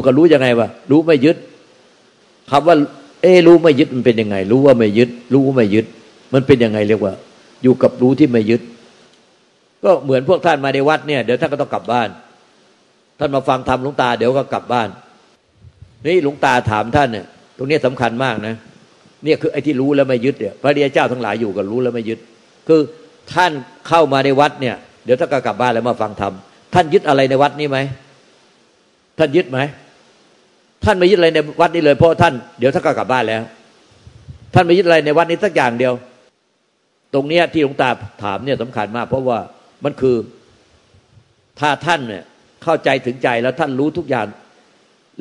[0.00, 1.36] อยู่กับรู้ยังไงวะรู้ไม่ยึด
[2.50, 2.76] คำว่า
[3.22, 5.86] เอรู้ไม่ยึดมันเป็นยังไง รู้ว่าไม่ยึด รู้ว่าไม่ยึด
[6.34, 7.14] มันเป็นยังไงเรียกว่า
[7.62, 8.60] อยู่กับรู้ที่ไม่ยึด
[9.84, 12.08] ก็เหมือนพวกท่านมาในวัดเนี่ยเดี๋ยวท่านก็ต้องกลับบ้าน
[13.18, 14.88] ท่านมาฟังธรรมหลวงตาเดี๋ยวก็กลับบ้าน
[16.04, 18.54] นี่หลวงตาถามท่านเนี่ยตรงนี้สำคัญมากนะ
[19.24, 22.18] เนี่ยคือไอ้ที่รู้แล้วไม่ยึดเนี่ยพระเดียเจ้าทั้งหลายอยู่กับรู้แล้วไม่ยึด
[22.68, 22.80] คือ
[23.32, 23.52] ท่าน
[23.88, 26.32] เข้ามาในวัดเนี่ย เดี๋ยวท่านก็กลับบ้านแล้วมาฟังธรรม
[26.74, 27.78] ท่านยึดอะไรในวัดนี้ไหม
[29.18, 29.58] ท่านยึดไหม
[30.84, 33.42] ท่านไม่ยึดอะไรในวัดนี้เลยเพราะท่านเดี๋ยวท่านก็กลับบ้านแล้ว
[34.54, 35.92] ท่านไม่ยึดอะไรในวัดนี้สักอย่างเดียว
[37.14, 37.90] ตรงเนี้ยที่หลวงตา
[38.22, 39.38] ถามเนี่ยสำคัญมาก เพราะว่า
[39.84, 40.16] มันคือ
[41.60, 42.24] ถ้าท่านเนี่ย
[42.64, 44.26] เข้าใจถึงใจแล้วท่านรู้ทุกอย่าง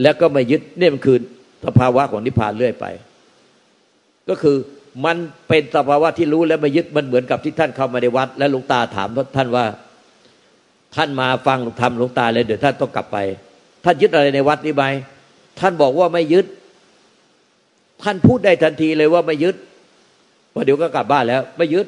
[0.02, 1.18] แล้วก็ไม่ยึดเนี่ยมันคือ
[1.66, 2.86] สภาวะของนิพพานเรื่อยไป
[4.30, 4.56] ก็คือ
[5.06, 9.66] มันเป็นสภาวะที่รู้แล้วไม่ยึดมันเหมือนกับที่ท่านเข้ามาในวัด และหลวงตาถามท่านว่า
[10.96, 13.18] ท่านมาฟังธรรมหลวงตาเลยเดี๋ยวท่านต้องกลับไป
[13.84, 14.86] ท่านยึดอะไรในวัดนี้ไหม
[15.60, 16.46] ท่านบอกว่าไม่ยึด
[18.04, 19.56] ท่านพูดได้ทันทีเลยว่าไม่ยึด
[20.54, 21.86] พอเดี๋ยวก็กลับบ้านแล้ว ไม่ยึด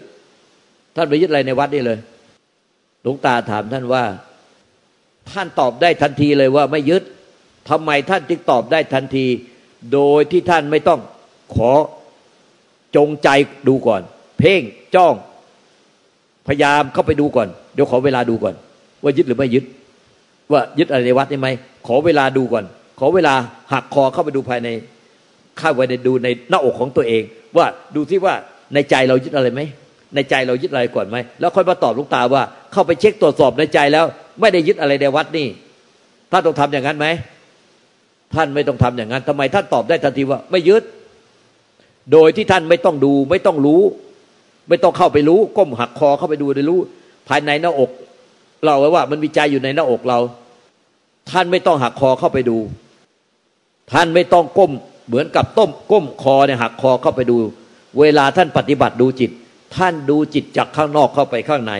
[0.95, 1.99] ท่านไม่ยึดอะไรในวัดนี่เลย
[3.01, 4.03] หลวงตาถามท่านว่า
[5.31, 7.03] ท่านตอบได้ทันทีเลยว่าไม่ยึด
[7.69, 9.25] ทำไมท่านจึงตอบได้ทันที
[9.93, 10.99] โดยที่ท่านไม่ต้อง
[11.55, 11.71] ขอ
[12.95, 13.29] จงใจ
[13.67, 14.01] ดูก่อน
[14.39, 14.61] เพ่ง
[14.95, 15.13] จ้อง
[16.47, 18.55] พยายามเข้าไปดูก่อน เดี๋ยวขอเวลาดูก่อน
[19.03, 19.65] ว่ายึดหรือไม่ยึด
[20.51, 21.49] ว่ายึดอะไรในวัดนี่ไหม
[21.87, 22.65] ขอเวลาดูก่อน
[23.03, 23.35] ขอเวลา
[23.73, 24.69] หักคอเข้าไปดูภายใน
[25.59, 27.23] เข้าไปในดูในหน้าอกของตัวเอง
[27.57, 28.33] ว่าดูที่ว่า
[28.73, 29.61] ในใจเรายึดอะไรไหม
[30.15, 32.43] ในใจเรายึดอะไรก่อนไหมแล้วค่อยมาตอบลูกตาว่า
[32.73, 34.05] เข้าไปเช็คตรวจสอบในใจแล้ว
[34.41, 35.47] ไม่ได้ยึดอะไรในวัดนี่
[36.31, 37.07] ท่านต้องทำอย่างนั้นไหม
[38.35, 40.83] ท่านไม่ต้องทำอย่างนั้นทำไมท่านตอบได้ทันทีว่าไม่ยึด
[42.11, 43.81] โดยที่ท่านไม่ต้องดู ไม่ต้องรู้
[44.69, 46.79] ไม่ต้องเข้าไปรู้ ก้มหักคอเข้าไปดูได้รู้
[47.27, 47.89] ภายในหน้าอก
[48.63, 50.19] เราไว้ว่า มันมีใจอยู่ในหน้าอกเรา
[51.31, 52.57] ท่านไม่ต้องหักคอเข้าไปดู
[53.93, 54.71] ท่านไม่ต้องก้ม
[55.07, 57.37] เหมือนกับต้มก้มคอเนี่ยหักคอเข้าไปดู
[57.99, 59.31] เวลาท่านปฏิบัติดูจิต
[59.75, 61.73] ท่านดูจิตจากข้างนอกเข้าไปข้างใน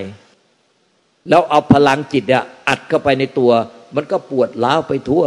[1.29, 3.51] แล้วเอาพลังจิตเนี่ยอัดเข้าไปในตัว
[3.95, 5.25] มันก็ปวดล้าวไปทั่ว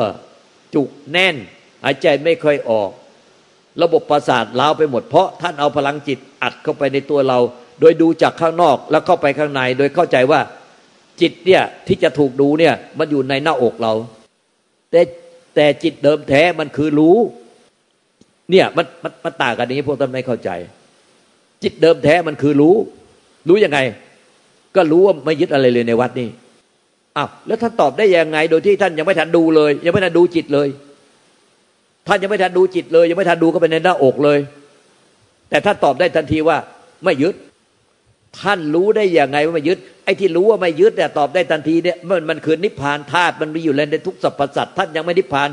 [0.74, 1.36] จุกแน่น
[1.82, 2.90] หายใจไม่ค่อยออก
[3.82, 7.38] ระบบประสาทล้าวไปหมดเพราะท่านเอาพลังจิตอัดเข้าไปในตัวเรา
[7.80, 10.40] โดยดูจากข้างนอกแล้วเข้าไปข้างใน โดยเข้าใจว่า
[11.20, 13.92] จิตเนี่ยที่จะถูกดูเนี่ยมันอยู่ในหน้าอกเรา
[14.90, 15.00] แต่
[15.54, 17.16] แต่จิตเดิมแท้มันคือรู้
[18.50, 20.50] เนี่ยมันมันมันต่างกันนี้พวกท่านไม่เข้าใจ
[21.62, 22.74] จิตเดิมแท้มันคือรู้
[23.48, 23.78] รู้ยังไง
[24.76, 26.28] ก็รู้ว่าไม่ยึดอะไรเลยในวัดนี้
[27.16, 30.68] อ้าวแล้วท่านตอบได้ยังไง โดยที่ท่านยังไม่ทันดูเลย ยังไม่ทันดูจิตเลย
[32.08, 34.38] ท่านยังไม่ทันดูจิตเลย ยังไม่ทันดูเข้าไปในหน้าอกเลย
[35.48, 36.56] แต่ท่านตอบได้ทันทีว่า
[37.04, 37.34] ไม่ยึด
[38.40, 45.48] ท่านรู้ได้อย่างไงว่าไม่ยึด ไอ้ที่รู้ว่าไม่ยึดแต่ยตอบได้ทันทีเนี่ยมันมันคือนิพพานธาตุมันมีอยู่ในทุกสรรพสัตว์ท่านยังไม่นิพพาน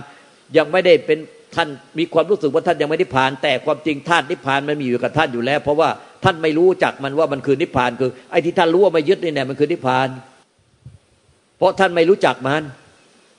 [0.58, 1.20] ยังไม่ได้เป็น
[1.56, 1.68] ท่าน
[2.00, 5.90] มีความรู้สึกว่าท่านยังไม่นิพพาน แต่ความจริงธาตุนิพพานมันมีอยู่กับท่านอยู่แล้ว เพราะว่า
[6.24, 10.08] ท่านไม่รู้จักมันว่ามันคือนิพพานคือไอ้ที่ท่านรู้ว่าไม่ยึดนี่เนี่ยมันคือนิพพาน
[11.58, 12.64] เพราะท่านไม่รู้จักมัน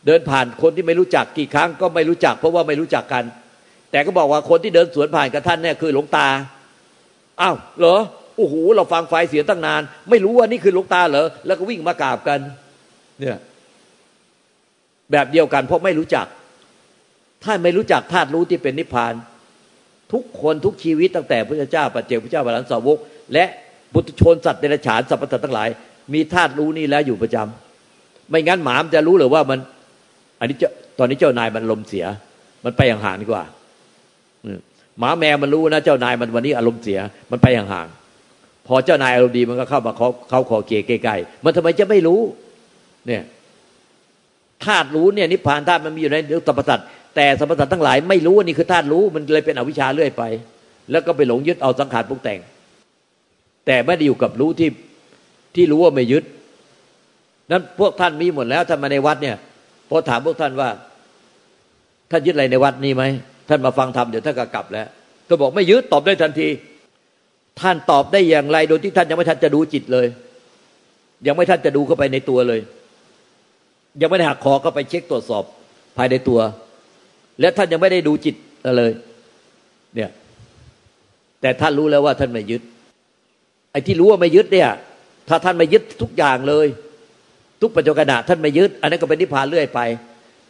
[0.07, 3.25] เดินผ่านคนที่ไม่รู้จักกี่ครั้งก็ไม่รู้จัก เพราะว่าไม่รู้จักกัน
[3.91, 6.29] แต่ก็บอกว่าคนที่เดินสวนผ่านกับท่านเนี่ยคือหลวงตา
[7.41, 7.99] อ้าวเหรอ
[8.43, 12.41] อ้โหเราฟังไฟเสียตั้งนาน ไม่รู้ว่านี่คือลวงตาเหรอแล้วก็วิ่งมากราบกัน
[13.21, 13.39] เนี่ย
[15.13, 16.27] แบบเดียวกัน เพราะไม่รู้จัก
[17.45, 19.15] ท่าไม่รู้จักธาตุรู้ที่เป็นนิพพาน
[20.13, 22.99] ทุกคนทุกชีวิตตั้งแต่พระเจ้าปัจเจกพระเจ้าบาลันสาวก
[23.33, 23.45] และ
[23.95, 25.69] บุตรชนสัตว์เดรัจฉานสัพพะทั้งหลาย
[26.15, 29.59] มีธาตุรู้นี่แล้วอยู่ประจำไม่งั้นหมามจะรู้หรือว่ามัน
[30.41, 32.07] อันนี้เจ้าตอนนี้เจ้านายมันลมเสีย
[32.65, 33.45] มันไปห่างๆดีกว่า
[34.99, 36.99] หมาแมวมันรู้นะเจ้านายมันวันนี้อารมณ์เสีย
[37.31, 38.02] มันไปห่างๆ
[38.67, 42.21] พอเจ้านายอารมณ์ดีมันก็เข้ามาเขาเขาขอเกยใกล้ๆมันทำไมจะไม่รู้
[43.07, 43.23] เนี่ย
[44.65, 46.17] ธาตุรู้เนี่ยนิพพานธาตุมันมีอยู่ใน
[46.47, 46.87] สรรพสัตว์
[47.17, 50.23] แต่สรรพสัตว์ทั้งหลายไม่รู้ว่านี่คือธาตุรู้มันเลยเป็นอวิชชาเรื่อยไป
[50.91, 52.41] แล้วก็ไปหลงยึดเอาสังขารปรุงแต่ง
[53.67, 54.71] แต่ไม่ได้อยู่กับรู้ที่
[55.55, 56.25] ที่รู้ว่าไม่ยึด
[57.51, 59.37] นั้นพวกท่านมีหมดแล้วท่านมาในวัดเนี่ย
[59.91, 60.69] พอถามพวกท่านว่า
[62.11, 63.05] ท่านยึดอะไรในวัดนี้ไหม
[63.49, 64.87] ท่านมาฟังธรรมเดี๋ยวท่านก็กลับแล้ว
[65.29, 66.49] ก็บอกไม่ยึดตอบได้ทันที
[67.61, 70.07] ท่านตอบได้อย่างไร โดยที่ท่านยังไม่ทันจะดูจิตเลย
[71.27, 72.61] ยังไม่ท่านจะดูเข้าไปในตัวเลย
[74.01, 75.45] ยังไม่ได้หักคอเข้าไปเช็คตรวจสอบ
[75.97, 76.41] ภายในตัว
[77.41, 78.35] และท่านยังไม่ได้ดูจิต
[78.79, 78.93] เลย
[79.95, 80.11] เนี่ย
[81.41, 82.63] แต่ท่านรู้แล้วว่าท่านไม่ยึด
[83.73, 84.71] ไอ้ที่รู้ว่าไม่ยึดเนี่ย
[85.29, 86.67] ถ้าท่านไม่ยึดทุกอย่างเลย
[87.63, 89.81] ทุกปัจจุบันท่านไม่ยึด อันนั้นก็เป็นนิพพานเรื่อยไป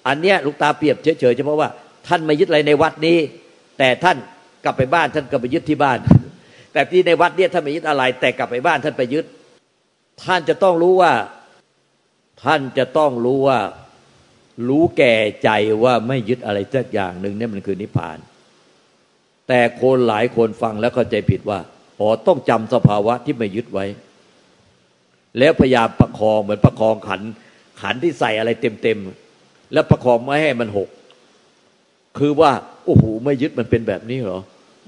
[0.06, 1.68] อันเนี้ยลูกตาเปรียบเฉยๆเฉพาะว่า
[2.08, 3.18] ท่านไม่ยึดอะไรในวัดนี้
[3.78, 4.16] แต่ท่าน
[4.64, 5.98] กลับไปบ้านท่านก็ไปยึดที่บ้าน
[6.72, 9.24] แต่ที่ในวัดเนี่ยท่านไม่ยึดอะไร แต่กลับไปบ้านท่านไปยึด
[10.24, 11.12] ท่านจะต้องรู้ว่า
[12.44, 13.58] ท่านจะต้องรู้ว่า
[14.68, 15.14] รู้แก่
[15.44, 15.50] ใจ
[15.84, 18.18] ว่าไม่ยึดอะไรสักอย่างหนึ่งเนี่ยมันคือนิพพาน
[19.48, 21.60] แต่คนหลายคนฟังแล้วเข้าใจผิดว่า
[21.98, 23.86] อ๋อต้องจำสภาวะที่ไม่ยึดไว้
[25.38, 27.20] แล้วพยายามประคองเหมือนประคองขัน
[27.80, 28.50] ขันที่ใส่อะไร
[28.82, 30.88] เต็มๆแล้วประคองไม่ให้มันหก
[32.18, 32.50] คือว่า
[32.84, 34.40] โอ้โหไม่ยึดมันเป็นแบบนี้เหรอ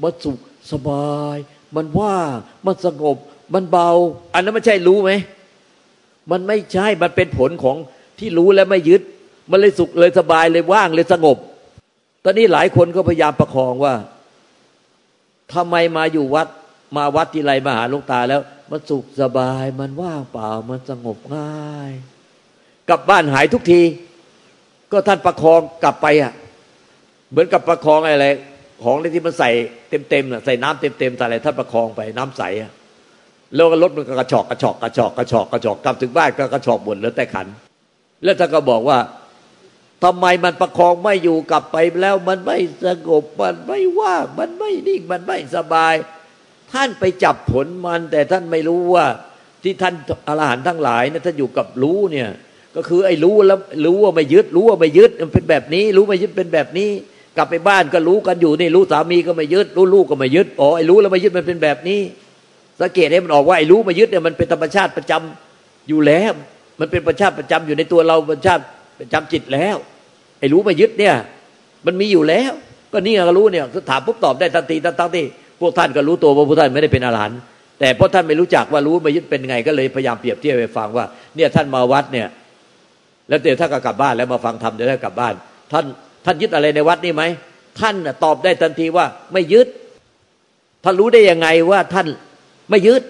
[0.03, 0.39] มันสุข
[0.73, 1.37] สบาย
[1.77, 2.35] มันว่าง
[2.67, 3.17] มันสงบ
[3.55, 3.91] มันเบา
[4.35, 5.11] อันนั้นไม่ใช่รู้ไหม
[6.31, 7.77] มันไม่ใช่มันเป็นผลของ
[8.19, 9.03] ที่รู้แล้วไม่ยึด
[9.51, 11.39] มันเลยสุขเลยสบายเลยว่างเลยสงบ
[12.25, 13.95] ตอนนี้หลายคนก็พยายามประคองว่า
[15.53, 16.49] ทำไมมาอยู่วัด
[16.97, 21.91] มาวัดที่ไรมาหาลูกตาแล้ว มันสุขสบายมันว่างเปล่า มันสงบง่าย
[22.91, 23.83] กลับบ้านหายทุกที
[24.93, 26.33] ก็ท่านประคองกลับไปอะ
[27.31, 28.29] เหมือนกับประคองอะไร
[28.83, 29.51] ของอะไรที่มันใส่
[30.11, 32.73] เต็มๆน่ะใส่น้ำเต็มๆใส่อะไรท่านประคองไปน้ำใสอะ
[33.55, 37.47] แล้วก็รถมันก็กระชอกกระชอกกระชอกกระชอกกระชอกกลับถึงบ้านก็กระชอกหมดแล้วแต่ขัน
[38.25, 38.99] แล้วท่านก็บอกว่า
[40.05, 45.95] ทำไมมันประคองไม่อยู่กลับไปแล้วมันไม่สงบมันไม่ว่างมันไม่นิ่งมันไม่สบาย
[46.73, 49.07] ท่านไปจับผลมัน แต่ท่านไม่รู้ว่า
[49.63, 49.95] ที่ท่าน
[50.29, 52.29] อรหันต์ทั้งหลายเนี่ยท่านอยู่กับรู้เนี่ย
[52.77, 56.91] ก็คือไอ้รู้แล้วรู้ว่าไม่ยึดรู้ว่าไม่ยึดมันเป็นแบบนี้ รู้ไม่ยึดเป็นแบบนี้
[57.37, 62.01] กลับไปบ้านก็รู้กันอยู่นี่รู้สามีก็ไม่ยึด รู้ลูกก็ไม่ยึดอ๋อไอ้รู้แล้วไม่ยึดมันเป็นแบบนี้
[62.81, 66.33] สังเกตให้มันออกว่าไอ้รู้ไมายึดเนี่ยมันเป็นธรรมชาติประจำอยู่แล้ว
[66.81, 68.63] มันเป็นประชาติประจำอยู่ในตัวเราประชาติ
[69.01, 69.77] ประจำจิตแล้ว
[70.39, 71.15] ไอ้รู้ไมายึดเนี่ย
[71.87, 72.53] มันมีอยู่แล้ว
[72.93, 75.25] ก็นี่ก็รู้เนี่ยถามปุ๊บตอบได้ทันทีทั้งที่
[75.61, 77.39] พวกท่านก็รู้ตัวว่าพวกท่านไม่ได้เป็นอรหันต์
[77.81, 81.05] แต่เพราะท่านไม่รู้จักว่ารู้ไมายึดเป็นไงก็เลยพยายามเปรียบเทียบไปฟังว่า
[81.37, 82.29] เนี่ยท่านมาวัดเนี่ย
[83.29, 85.35] แล้วเดี๋ยวท่านก็กลับบ้านแล้วมาฟังธรรมเดี๋ยวท่านกลับบ้าน
[85.73, 85.85] ท่าน
[86.25, 87.23] ท่านยึดอะไรในวัดนี่ไหม
[87.81, 87.95] ท่าน
[88.25, 89.69] ตอบได้ทันทีว่าไม่ยึด
[90.85, 92.07] ท่านรู้ได้ยังไงว่าท่าน
[92.71, 93.03] ไม่ยึด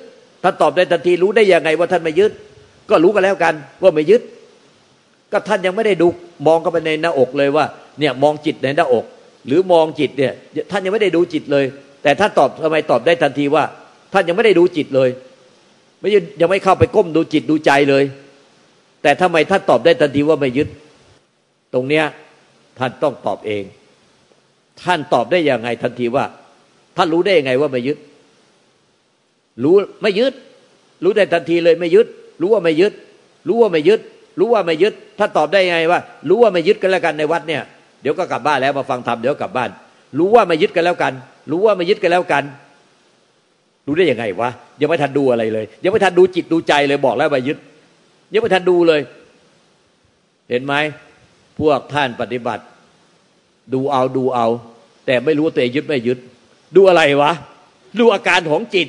[0.43, 2.32] ท่านตอบได้ทันทีรู้ได้ยังไงว่าท่านไม่ยึด
[2.90, 4.22] ก็รู้กันแล้วกันว่าไม่ยึด
[5.32, 6.08] ก็ท่านยังไม่ได้ดู
[6.46, 7.64] มองเข้าไปในหน้าอกเลยว่า
[8.00, 9.05] เนี่ยมองจิตในหน้าอก
[9.46, 10.32] หรือมองจิตเนี่ย
[10.70, 11.64] ท่านยังไม่ได้ดูจิตเลย
[12.02, 13.64] แต่ท่านตอบทำไมตอบได้ทันทีว่า
[14.12, 15.08] ท่านยังไม่ได้ดูจิตเลย
[16.00, 16.08] ไม่
[16.40, 18.05] ยังไม่เข้าไปก้มดูจิตดูใจเลย
[19.02, 20.69] แต่ทำไมท่านตอบได้ทันทีว่าไม่ยึด
[21.75, 22.05] ตรงเนี้ย
[22.78, 23.64] ท่านต้องตอบเอง
[24.82, 26.24] ท่านตอบได้ยังไงทันทีว่า
[26.96, 27.98] ท่านรู้ได้ยังไงว่าไม่ยึด
[29.64, 30.34] รู้ไม่ยึด
[31.04, 32.06] รู้ได้ทันทีเลยไม่ยึด
[32.40, 32.92] รู้ว่าไม่ยึด
[33.48, 34.00] รู้ว่าไม่ยึด
[34.40, 37.62] รู้ว่าไม่ยึดถ้าตอบได้ยังไงว่า รู้ว่าไม่ยึดกันแล้วกันในวัดเนี่ย
[38.02, 39.70] เดี๋ยวก็กลับบ้านแล้วมาฟังธรรมเดี๋ยวกลับบ้าน
[40.18, 41.12] รู้ว่าไม่ยึดกันแล้วกัน
[41.50, 42.44] รู้ว่าไม่ยึดกันแล้วกัน
[43.86, 44.50] รู้ได้ยังไงวะ
[44.80, 47.58] ยังไม่ทันดูอะไรเลย ยังไม่ทันดูจิตดูใจเลยบอกแล้วว่ยึด
[48.32, 49.00] ยังไม่ทันดูเลย
[50.50, 50.74] เห็นไหม
[51.60, 52.64] พวกท่านปฏิบัติ
[53.72, 54.46] ดูเอาดูเอา
[55.06, 56.18] แต่ไม่รู้ตัวเองยึดไม่ยึด
[56.76, 57.32] ดูอะไรวะ
[57.98, 58.88] ดูอาการของจิต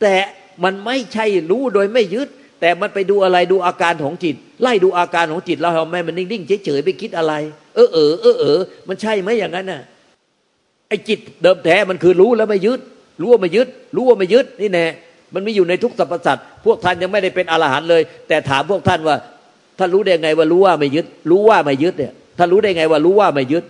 [0.00, 0.14] แต่
[0.64, 2.28] มันไม่ใช่รู้โดยไม่ยึด
[2.60, 7.32] แต่มันไปดูอะไรดูอาการของจิต ไล่ดูอาการของจิตเราทำไมมันนิ่งๆเฉยๆไปคิดอะไร
[7.74, 8.58] เออเออเออเออ
[8.88, 9.82] มันใช่ไหมอย่างนั้นน่ะ
[10.88, 12.80] ไอ้จิตเดิมแท้มันคือรู้แล้วไม่ยึด
[13.20, 14.86] รู้ว่าไม่ยึด รู้ว่าไม่ยึดนี่แน่
[15.34, 19.16] มันมีอยู่ในทุกสรรพสัตว์พวกท่านยังไม่ได้เป็นอรหันต์เลย แต่ถามพวกท่านว่า
[19.78, 23.64] ท่านรู้ได้ไงว่ารู้ว่าไม่ยึด รู้ว่าไม่ยึดเนี่ยท่านรู้ได้ไงว่ารู้ว่าไม่ยึด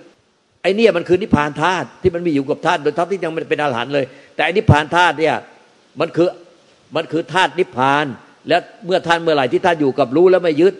[0.63, 5.35] ไอ้นี่มันคือนิพพานธาตุที่มันมีอยู่กับท่านโดยทั้งที่ยังไม่เป็นอรหันต์เลย แต่อนิพพานธาตุเนี่ย
[6.01, 6.29] มันคือ
[6.97, 8.07] มันคือธาตุนิพพาน
[8.49, 10.75] และเมื่อท่านเมื่อไหร่ที่ท่านอยู่กับรู้แล้วไม่ยึด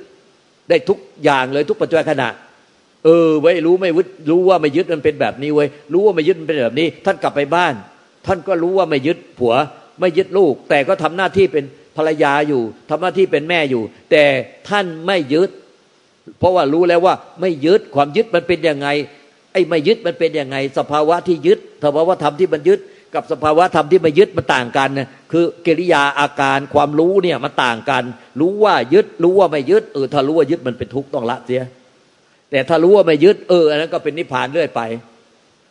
[0.69, 2.29] ได้ทุกอย่างเลยทุกปัจจุบันขณะ
[3.05, 7.75] เออไว้รู้ไม่ยึดรู้ว่าไม่ยึดมันเป็นแบบนี้ไว้ยรู้ว่าไม่ยึดมันเป็นแบบนี้ ท่านกลับไปบ้าน
[8.27, 9.55] ท่านก็รู้ว่าไม่ยึดผัว
[10.01, 11.65] ไม่ยึดลูก แต่ก็ทำหน้าที่เป็น
[11.97, 14.25] ภรรยาอยู่ทำหน้าที่เป็นแม่อยู่ แต่
[14.69, 15.51] ท่านไม่ยึด
[16.39, 18.89] เพราะว่ารู้แล้วว่าไม่ยึดความยึดมันเป็นยังไง
[19.53, 22.81] ไอ้ไม่ยึดมันเป็นยังไง สภาวะที่ยึดสภาวะธรรมที่มันยึด
[23.15, 28.03] กับสภาวะธรรมที่ไมายึดมันต่างกันนะคือกิริยาอาการความรู้เนี่ยมันต่างกัน
[28.41, 31.63] รู้ว่ายึดรู้ว่าไม่ยึดเออถ้ารู้ว่ายึดมันเป็นทุกข์ต้องละเสีย
[32.51, 34.81] แต่ถ้ารู้ว่าไม่ยึดเอออันนั้นก็เป็นนิพพานเรื่อยไป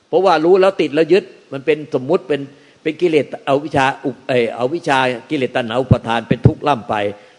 [0.09, 2.41] เพราะว่ารู้แล้วติดแล้วยึดมันเป็นสมมุติเป็น
[2.85, 4.97] เป็นกิเลสเอาวิชาอุเออเอาวิชา
[5.29, 6.95] กิเลสตัณหาอุปทานเป็นทุกข์ล่ำไป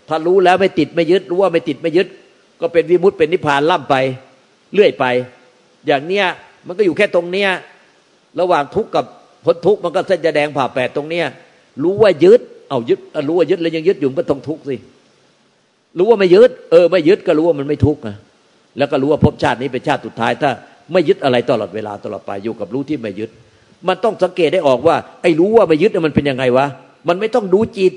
[0.09, 2.09] ถ้ารู้แล้วไม่ติดไม่ยึดรู้ว่าไม่ติดไม่ยึด
[2.61, 3.95] ก็เป็นวิมุตเป็นนิพพานล่ำไป
[4.75, 5.05] เรื่อยไป
[5.87, 6.27] อย่างเนี้ย
[6.67, 7.51] มันก็อยู่แค่ตรงเนี้ย
[8.41, 9.05] ระหว่างทุกข์กับ
[9.45, 11.27] พ้นทุกข์มันก็เส้นจะแดงผ่าแปดตรงเนี้ย
[11.83, 14.77] รู้ว่ายึด เอายึดรู้ว่ายึดแล้วยังยึดอยู่ก็ต้องทุกข์สิ
[15.99, 18.17] รู้ว่าไม่ยึด เออไม่ยึดก็รู้ว่ามันไม่ทุกข์นะ
[18.79, 20.51] แล้วก็รู้ว่าภพชาตินี้เป็นชาติสุดท้าย ถ้า
[20.93, 23.31] ไม่ยึดอะไรตลอดเวลาตลอดไปอยู่กับรู้ที่ไม่ยึด
[23.89, 26.67] มันต้องสังเกตได้ออกว่า ไอ้รู้ว่าไม่ยึดมันเป็นยังไงวะ
[27.09, 27.93] มันไม่ต้องดูจิต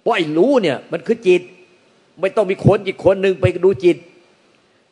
[0.00, 1.42] เพราะไอ้รู้เนี่ย มันคือจิต
[2.20, 3.96] ไม่ต้องมีคนอีกคนหนึ่งไปดูจิต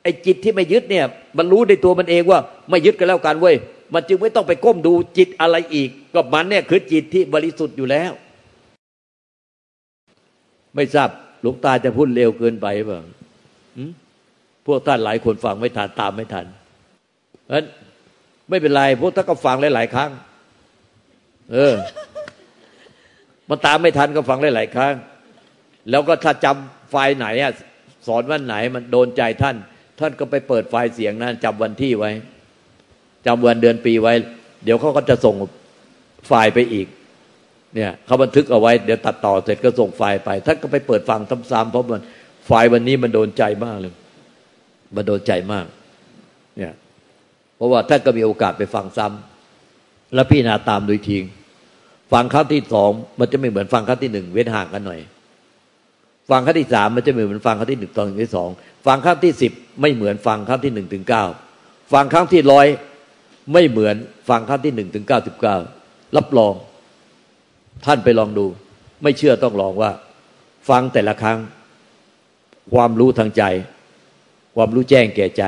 [0.03, 1.05] ไอ้จิตที่ไม่ยึดเนี่ย
[1.38, 3.57] มันรู้ในตัวมันเองว่า ไม่ยึดกันแล้วกันเว้ย
[3.95, 8.12] มันจึงไม่ต้องไปก้มดูจิตอะไรอีก ก็มันเนี่ยคือจิตที่บริสุทธิ์อยู่แล้ว
[10.75, 11.11] ไม่ทราบ
[11.41, 13.00] หลวงตาจะพูดเร็วเกินไปเปล่า
[14.67, 16.47] พวกท่านหลายคนฟังไม่ทันตามไม่ทัน
[17.45, 17.67] เพราะฉะนั้น
[18.50, 20.11] ไม่เป็นไรพวกท่านก็ฟังหลายๆครั้ง
[21.53, 21.75] เออ
[23.49, 24.95] มันตามไม่ทันก็ฟังหลายๆครั้ง
[25.91, 27.53] แล้วก็ถ้าจำไฟล์ไหนอะ
[28.07, 29.57] สอนวันไหนมันโดนใจท่าน
[30.00, 32.11] ท่านก็ไปเปิดไฟล์เสียงนั้นจำวันที่ไว้
[33.26, 34.15] จำวันเดือนปีไว้
[34.65, 35.35] เดี๋ยวเขาก็จะส่ง
[36.26, 36.87] ไฟล์ไปอีก
[37.75, 42.03] เนี่ยเขาบันทึกเอาไว้เดี๋ยวตัดต่อเสร็จก็ส่งไฟล์ไป ท่านก็ไปเปิดฟังซ้ำๆเพราะมัน
[42.47, 43.95] ไฟล์วันนี้มันโดนใจมากเลย
[44.97, 45.67] มันโดนใจมาก
[46.57, 46.73] เนี่ย
[47.56, 51.18] เพราะว่าท่านก็มีโอกาสไปฟังซ้ำแล้วพี่นาตามโดยที
[52.12, 55.00] ฟังครั้งที่สองมันจะไม่เหมือนฟังครั้งที่หนึ่งเว้นห่างกันหน่อย
[56.30, 58.48] ฟังครั้งที่สามมันจะไม่เหมือนฟังครั้งที่หนึ่งตอนที่สอง
[58.86, 61.25] ฟังครั้งที่สิบไม่เหมือนฟังครั้งที่หนึ่งถึงเก้า
[61.92, 62.66] ฟังครั้งที่ร้อย
[63.52, 63.96] ไม่เหมือน
[64.28, 65.56] ฟังครั้งที่หนึ่งถึงเก้าสิบเก้า
[66.16, 66.54] รับรอง
[67.86, 68.46] ท่านไปลองดู
[69.02, 69.90] ไม่เชื่อต้องลองว่า
[70.68, 71.38] ฟังแต่ละครั้ง
[72.75, 73.42] ความรู้ทางใจ
[74.56, 75.44] ความรู้แจ้งแก่ใจ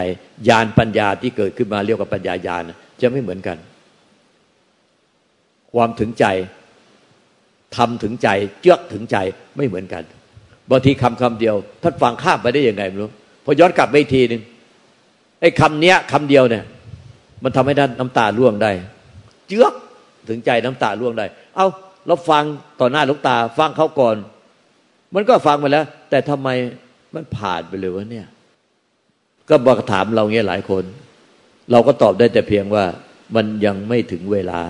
[0.48, 2.62] ญาณปัญญาที่เกิดขึ้นมาเรียกว่าปัญญาญาณ
[3.00, 3.56] จะไม่เหมือนกัน
[5.72, 6.26] ความถึงใจ
[7.76, 8.28] ทำถึงใจ
[8.60, 9.16] เจือกถึงใจ
[9.56, 10.02] ไม่เหมือนกัน
[10.70, 13.10] บางทีคำคำเดียวท่านฟังข้ามไปได้ยังไงไม่รู้
[13.44, 14.42] พอย้อนกลับไปทีหนึ่ง
[15.40, 16.64] ไอ้คำเนี้ยคำเดียวเนี่ย
[17.44, 18.70] มันทำให้ท่านน้ำตาร่วงได้
[19.48, 19.74] เจือก
[20.28, 21.26] ถึงใจน้ำตาร่วงได้
[21.56, 21.66] เอา
[22.06, 22.44] เราฟัง
[22.80, 24.16] ต่อหน้าลูกตา ฟังเขาก่อน
[25.14, 26.48] มันก็ฟังไปแล้ว แต่ทำไม
[27.14, 28.26] มันผ่านไปเลยวะเนี่ย
[29.50, 30.84] ก็บอกถามเราเงี้ยหลายคน
[31.70, 32.84] เราก็ตอบได้แต่เพียงว่า
[33.34, 34.60] มันยังไม่ถึงเวลา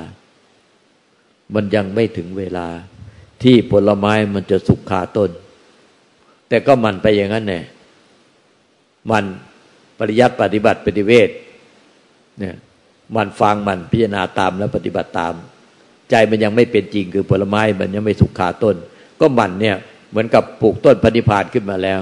[1.55, 2.67] มันยังไม่ถึงเวลา
[3.43, 5.31] ที่ผลไม้มันจะสุกคาต้น
[6.49, 7.61] แต่ก็มันไปอย่างนั้นแน่
[9.11, 9.25] มัน
[9.99, 11.29] ปริยัติปฏิบัติปฏิเวท
[12.39, 12.57] เนี่ย
[13.17, 15.35] มันฟังมันพิจารณาตามแล้วปฏิบัติตาม
[16.11, 18.77] ใจมันยังไม่เป็นจริงคือผลไม้มันยังไม่สุกขาต้น
[19.21, 19.77] ก็มันเนี่ย
[20.11, 22.01] เหมือนกับปลูกต้นพันิพานขึ้นมาแล้ว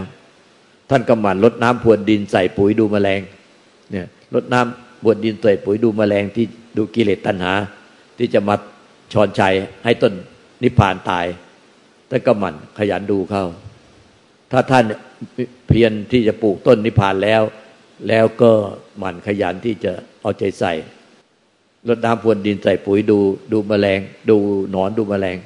[0.91, 3.21] ท่านก็หมั่นลดน้ำพรวนดินใส่ปุ๋ยดูแมลง
[3.91, 6.45] เนี่ยลดน้ำพรวนดินใส่ปุ๋ยดูแมลงที่
[6.77, 7.53] ดูกิเลสตัณหา
[8.19, 8.55] ที่จะมา
[9.13, 10.13] ชอนชัยให้ต้น
[10.63, 11.27] นิพพานตาย
[12.11, 13.45] ท่านก็หมั่นขยันดูเข้า
[14.53, 14.85] ถ้าท่าน
[15.69, 17.43] เพียรที่จะปลูกต้นนิพพานแล้ว
[18.09, 18.51] แล้วก็
[18.99, 20.73] หมั่นขยันที่จะเอาใจใส่
[21.89, 23.19] รดน้ำพรวนดินใส่ปุ๋ยดู
[23.53, 24.01] ดูแมลง
[24.31, 24.37] ดู
[24.71, 25.37] หนอนดูแมลง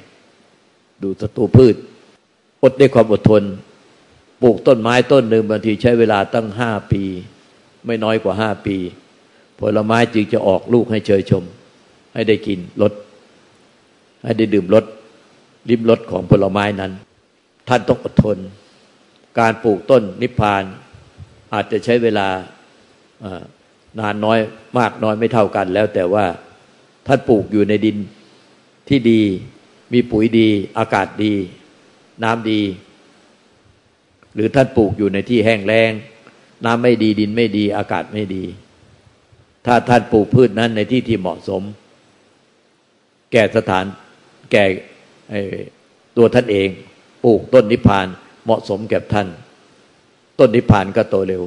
[1.03, 1.75] ดูศัตรูพืช
[2.63, 3.43] อดด้วยความอดทน
[4.41, 7.03] ปลูกต้นไม้ต้นหนึ่งบางทีใช้เวลาตั้งห้าปี
[7.85, 8.77] ไม่น้อยกว่าห้าปี
[9.59, 11.43] ผลไม้จึงจะออกลูกให้เชยชม
[12.13, 12.93] ให้ได้กินรส
[14.23, 14.85] ให้ได้ดื่มรส
[15.69, 16.91] ริมรสของผลไม้นั้น
[17.67, 18.37] ท่านต้องอดทน
[19.39, 20.63] การปลูกต้นนิพพาน
[21.53, 22.27] อาจจะใช้เวลา
[23.99, 24.39] นานน้อย
[24.77, 26.25] มากน้อยไม่เท่ากัน แล้วแต่ว่า
[27.07, 27.97] ท่านปลูกอยู่ในดิน
[28.89, 29.21] ที่ดี
[29.93, 31.33] มีปุ๋ยดี อากาศดี
[32.23, 32.61] น้ำดี
[34.35, 35.91] หรือท่านปลูกอยู่ในที่แห้งแล้ง
[36.65, 38.43] น้ำไม่ดีดินไม่ดีอากาศไม่ดี
[39.65, 41.61] ถ้าท่านปลูกพืชนั้นในที่ที่เหมาะสม
[43.31, 43.85] แก่สถาน
[44.51, 44.63] แก่
[46.17, 46.69] ตัวท่านเอง
[47.25, 48.07] ปลูกต้นนิพพาน
[48.45, 49.27] เหมาะสมแก่ท่าน
[50.39, 51.43] ต้นนิพพานก็โตเร็ว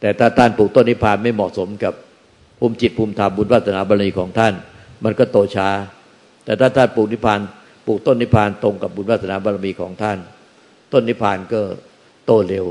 [0.00, 1.94] แต่ถ้าท่านปลูกต้นนิพพานไม่เหมาะสมกับ
[2.58, 4.54] ภูมิจิตภูมิธรรมบุญวาสนาบารมีของท่าน
[5.04, 5.68] มันก็โตช้า
[6.44, 7.40] แต่ถ้าท่านปลูกนิพพาน
[7.86, 10.18] ปลูกต้นนิพพานตรงกับบุญวาสนาบารมีของท่าน
[10.92, 11.60] ต้นนิพพานก็
[12.26, 12.66] โตเร็ว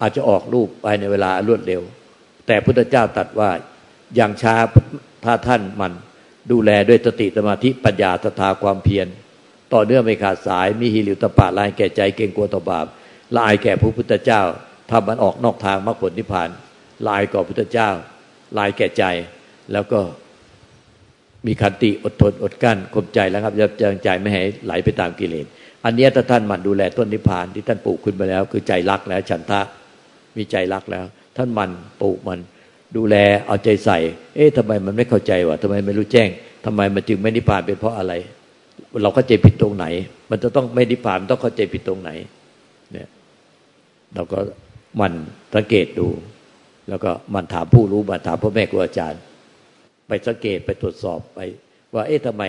[0.00, 1.82] อาจจะออกลูกภายในเวลารวดเร็ว
[2.46, 3.50] แต่พุทธเจ้าตรัสว่า
[4.16, 4.54] อย่างช้า
[5.24, 5.92] ถ้าท่านมัน
[6.52, 9.06] ดูแลด้วยสติสมาธิปัญญาศรัทธาความเพียร
[9.74, 12.86] ต่อเนื่องไม่ขาดสายมีหิริวตปาลายแก่ใจเก่งกลัวต่อบาป
[13.34, 14.42] ละอายแก่พระพุทธเจ้า
[14.90, 16.48] ถ้ามันออกนอกทางมรรคผลนิพพาน
[17.08, 17.90] ลายก่อพุทธเจ้า
[18.58, 19.04] ลายแก่ใจ
[19.72, 20.00] แล้วก็
[21.46, 25.46] มีคันติอดทนอดกั้นข่มใจแล้วครับจะจงใจไม่ให้ไหลไปตามกิเลส
[25.84, 29.60] อันนี้ถ้าท่านมันดูแลต้นนิพพานที่ท่านปลูกขึ้นไปแล้ว คือใจรักแล้ว ฉันทะ
[30.36, 31.04] มีใจรักแล้ว
[31.36, 31.70] ท่านมัน
[32.02, 32.38] ปลูกมัน
[32.96, 33.98] ดูแลเอาใจใส่
[34.34, 36.28] เอ๊ะทำไมมันไม่เข้าใจวะทำไมไม่รู้แจ้ง
[36.64, 38.12] ทำไมมันจึงไม่นิพพานเป็นเพราะอะไร
[39.02, 39.86] เราเข้าใจผิดตรงไหน
[40.30, 42.10] มันจะต้องไม่นิพพานต้องเข้าใจผิดตรงไหน
[42.92, 43.08] เนี่ย
[44.14, 44.38] เราก็
[45.00, 45.12] มัน
[45.54, 46.06] สังเกตดู
[46.88, 49.20] แล้วก็มันถามผู้รู้มาถามพ่อแม่ครูอาจารย์
[50.08, 51.38] ไปสังเกตไปตรวจสอบไป
[51.94, 52.44] ว่า เอ๊ะทำไม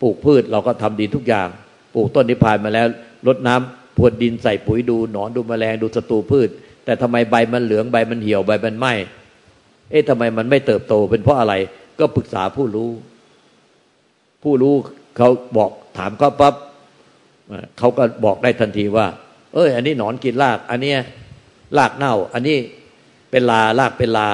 [0.00, 1.48] ปลูกพืชเราก็ทำดีทุกอย่าง
[1.94, 2.86] ปลูกต้นนิพพานมาแล้ว
[3.26, 6.48] ลดน้ำพรวนดินใส่ปุ๋ยดูหนอนดูแมลงดูศัตรูพืช
[6.84, 8.86] แต่ทำไมใบมันเหลืองใบมันเหี่ยวใบมันไหม
[9.90, 11.54] เอ๊ะทำไมมันไม่เติบโตเป็นเพราะอะไร
[11.98, 12.90] ก็ปรึกษาผู้รู้
[14.42, 14.74] ผู้รู้
[15.16, 16.54] เขาบอกถามเขาปั๊บ
[17.78, 19.06] เขาก็บอกได้ทันทีว่า
[19.54, 20.98] เอ้ย อันนี้หนอนกินราก อันเนี้ย
[21.78, 22.56] รากเน่า อันนี้
[23.30, 24.28] เป็นลารากเป็นลา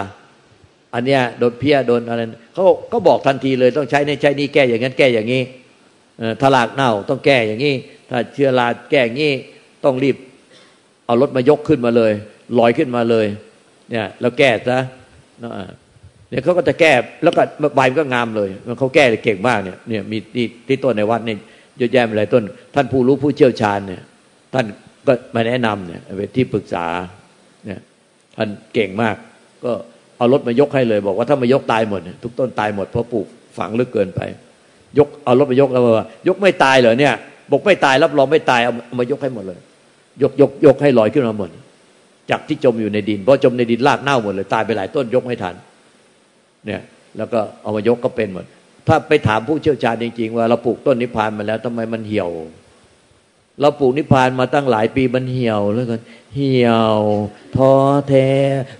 [0.94, 2.20] อันเนี้ยโดนเพี้ยโดนอะไร
[2.54, 5.42] เขาก็บอกทันทีเลยต้องใช้ในใช้นี้แก้อย่างนั้นแก้อย่างนี้
[6.40, 7.75] ถ้ารากเน่าต้องแก้อย่างนี้
[8.11, 9.33] ถ้าเชื้อราแก้อย่างนี้
[9.85, 10.16] ต้องรีบ
[11.06, 12.12] เอารถมายกขึ้นมาเลย
[12.59, 13.26] ลอยขึ้นมาเลย
[13.90, 14.78] เนี่ยเราแก้ซะ
[15.40, 16.92] เนี่ยเขาก็จะแก้
[17.23, 17.42] แล้วก็
[17.75, 21.38] ใบมันก็งามเลยมันเขาแก้เก่งมากเนี่ยเนี่ยมีที่ที่ต้นในวัดเนี่ย
[21.78, 22.42] เยอะแยะอะไรต้น
[22.75, 24.02] ท่านผู้รู้ผู้เชี่ยวชาญเนี่ย
[24.54, 24.66] ท่าน
[25.06, 26.87] ก็มาแนะนำเนี่ยเป็นที่ปรึกษา
[27.66, 27.80] เนี่ย
[28.37, 29.16] ท่านเก่งมาก
[29.64, 29.73] ก็
[30.16, 33.26] เอารถมายกให้เลย บอกว่าถ้ามายกตายหมดทุกต้นตายหมดเพราะปลูก
[33.59, 34.21] ฝังลึกเกินไป
[34.98, 37.14] ยกเอารถมายกแล้วว่ายกไม่ตายเหรอเนี่ย
[37.50, 39.58] บอกไม่ตายรับรองไม่ตายเอามายกให้หมดเลย
[40.22, 41.50] ยกยกยกให้ลอยขึ้นมาหมด
[42.30, 45.54] จากที่จมอยู่ในดินเพราะจมในดินรากเน่าหมดเลยตายไปหลายต้นยกไม่ทัน
[46.66, 46.82] เนี่ย
[47.16, 48.44] แล้วก็เอามายกก็เป็นหมด
[48.86, 52.30] ถ้าไปถามผู้เชี่ยวชาญจริงๆว่าเราปลูกต้นนิพพานมาแล้วทำไมมันเหี่ยว
[53.60, 56.00] เราปลูกนิพพานมาตั้งหลายปีมันเหี่ยวแล้วกัน
[56.34, 56.98] เหี่ยว
[57.56, 57.72] ท้อ
[58.08, 58.28] แท้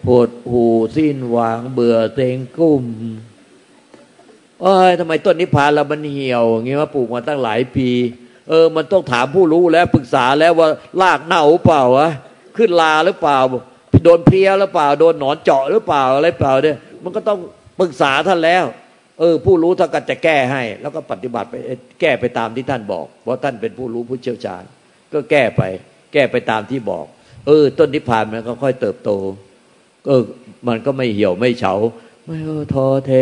[0.07, 0.67] หดหู
[0.97, 2.85] สิ้นหวังเบื่อเต็งกุ้ม
[4.65, 7.89] เอ้ยทำไมต้นนิพพานเรามันเหี่ยวอย่างงี้ว่าปลูกมาตั้งหลายปี
[8.49, 10.69] เออ มันต้องถามผู้รู้แล้วปรึกษาแล้วว่า
[11.03, 12.09] รากเน่าเปล่าวะ
[12.57, 13.39] ขึ้นลาหรือเปล่า
[14.05, 17.39] โดนเพลียหรือเปล่า โดนหนอนเจาะหรือเปล่าอะไรเปล่าเนี่ยมันก็ต้อง
[17.81, 18.65] ปรึกษาท่านแล้ว
[19.21, 21.55] เออ ผู้รู้ท่านก็จะแก้ให้ แล้วก็ปฏิบัติไป
[22.01, 24.63] แก้ไปตามที่ท่านบอก เพราะท่านเป็นผู้รู้ผู้เชี่ยวชาญ
[25.13, 25.63] ก็แก้ไป
[26.13, 27.05] แก้ไปตามที่บอก
[27.47, 29.11] เออ ต้นนิพพานมันก็ค่อยเติบโต
[30.07, 30.23] เออ
[30.69, 31.75] มันก็ไม่เหี่ยวไม่เฉา
[32.27, 33.13] ไม่เออทอเท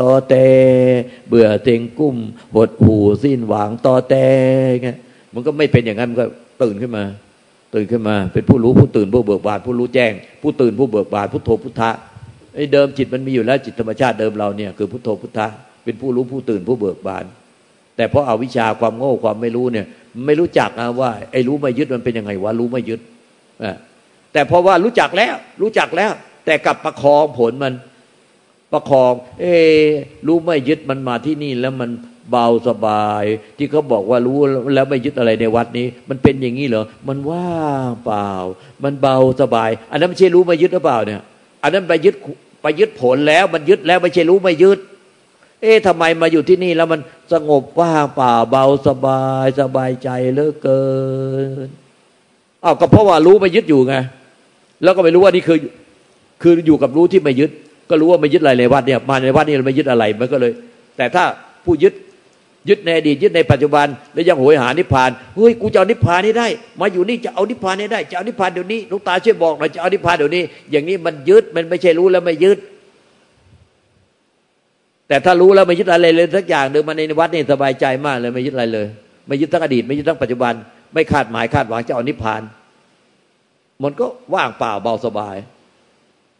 [0.00, 0.34] ตอเต
[1.28, 2.16] เบื่อเต็งกุ้ม
[2.54, 4.14] หดหูสิ้นหวังตอแต
[4.84, 4.98] เงี้ย
[5.34, 6.26] มันก็ไม่เป็นอย่างนั้นมันก็
[6.62, 7.04] ตื่นขึ้นมา
[7.74, 10.12] ตื่นขึ้นมา เป็นผู้รู้ผู้ตื่นผู้เบิกบานผู้รู้แจ้ง
[10.42, 11.90] ผู้ตื่นผู้เบิกบานผู้โทพุทธะ
[12.54, 15.46] ไอ้เดิมจิตมันมีอยู่แล้วจิตธรรมชาติเดิมเราเนี่ยคือพุทโธพุทธะ
[15.84, 17.24] เป็นผู้รู้ผู้ตื่นผู้เบิกบาน
[17.96, 19.86] แต่เพราะอาวิชชาความโง่ความไม่รู้เนี่ย
[20.26, 23.00] ไม่รู้จักนะว่าไอ้รู้ไม่ยึดมันเป็นยังไงวะรู้ไม่ยึด
[24.32, 26.12] แต่เพราะว่ารู้จักแล้ว รู้จักแล้ว
[26.46, 27.72] แต่กลับประคองผลมัน
[28.72, 29.44] ประคอง เอ
[30.26, 31.90] รู้ไม่ยึดมันมาที่นี่แล้วมัน
[32.30, 33.24] เบาสบาย
[33.56, 34.38] ที่เขาบอกว่ารู้
[34.74, 38.30] แล้วไม่ยึดอะไรในวัดนี้ มันเป็นอย่างนี้เหรอ มันว่างเปล่า
[38.84, 41.22] มันเบาสบาย อันนั้นไม่ใช่รู้ไม่ยึดหรือเปล่าเนี่ย
[41.62, 42.14] อันนั้นไปยึด
[42.62, 44.78] ไปยึดผลแล้ว มันยึดแล้วไม่ใช่รู้ไม่ยึด
[45.62, 47.00] เอ๊ะทำไมมาอยู่ที่นี่แล้วมัน
[47.32, 50.82] สงบว่างเปล่า เบาสบายสบายใจเหลือเกิ
[51.66, 51.68] น
[52.64, 53.94] อ้าวก็เพราะว่ารู้ไม่ยึดอยู่ไง
[54.82, 55.58] แล้วก็ไม่รู้ว่านี่คือ
[56.42, 57.50] คืออยู่กับรู้ที่ไม่ยึด
[57.90, 60.52] ก็รู้ว่าไม่ยึดอะไรในวัดเนี่ยมาในวัดนี่เราไม่ยึดอะไรมันก็เลย
[60.96, 61.24] แต่ถ้า
[61.64, 61.94] ผู้ยึด
[62.68, 66.48] ยึดในอดีตยึดในปัจจุบันแล้วยังโหยหานิพพานเฮ้ยกูจะเอานิพพานนี้ได้
[66.80, 72.58] มาอยู่นี่จะเอานิพพานนี้ได้จะเอานิพพานเดี๋ยวนี้ลูกตาช่วยบอกหน่อยจะเอานิพพานเดี๋ยวนี้ อย่างนี้มันยึดมันไม่ใช่รู้แล้วไม่ยึด
[75.08, 78.86] แต่ถ้ารู้แล้วไม่ยึดอะไรเลยสักอย่างเดินมาในวัดนี่สบายใจมากเลยไม่ยึดอะไรเลย
[79.26, 80.54] ไม่ยึดทั้งอดีต ไม่ยึดทั้งปัจจุบัน
[80.94, 82.42] ไม่คาดหมายคาดหวังจะเอานิพพาน
[83.82, 85.36] มันก็ว่างเปล่าเบาสบาย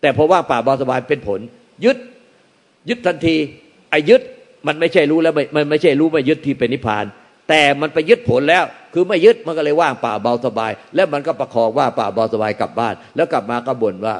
[0.00, 1.40] แต่พอว่างเปล่าเบาสบายเป็นผล
[1.84, 1.96] ยึด
[2.88, 3.36] ยึดทันที
[3.90, 4.22] ไอ้ยึด
[4.66, 7.04] มันไม่ใช่รู้แล้วมันไม่ใช่รู้ไม่ยึดที่เป็นนิพพาน
[7.48, 14.14] แต่มันไปยึดผลแล้ว คือไม่ยึดมันก็เลยว่างเปล่าเบาสบาย แล้วมันก็ประคองว่าเปล่าเบาสบายกลับบ้าน แล้วกลับมาก็บ่นว่า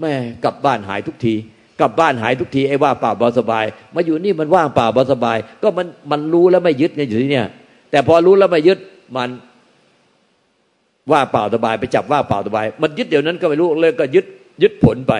[0.00, 0.12] แม่
[0.44, 1.34] กลับบ้านหายทุกที
[1.80, 7.46] กลับบ้านหายทุกทีไอ้ว่าเปล่าเบาสบาย มาอยู่นี่มันว่างเปล่าเบาสบาย ก็มันมันรู้แล้วไม่ยึดไงอยู่ที่เนี่ย
[7.90, 8.78] แต่พอรู้แล้วไม่ยึด
[9.16, 9.30] มัน
[11.12, 14.24] ว่าเปล่าสบายไปจับว่าเปล่าสบาย มันยึดเดี๋ยวนั้นก็ไม่รู้เลยก็ยึด
[14.62, 15.14] ยึดผลไป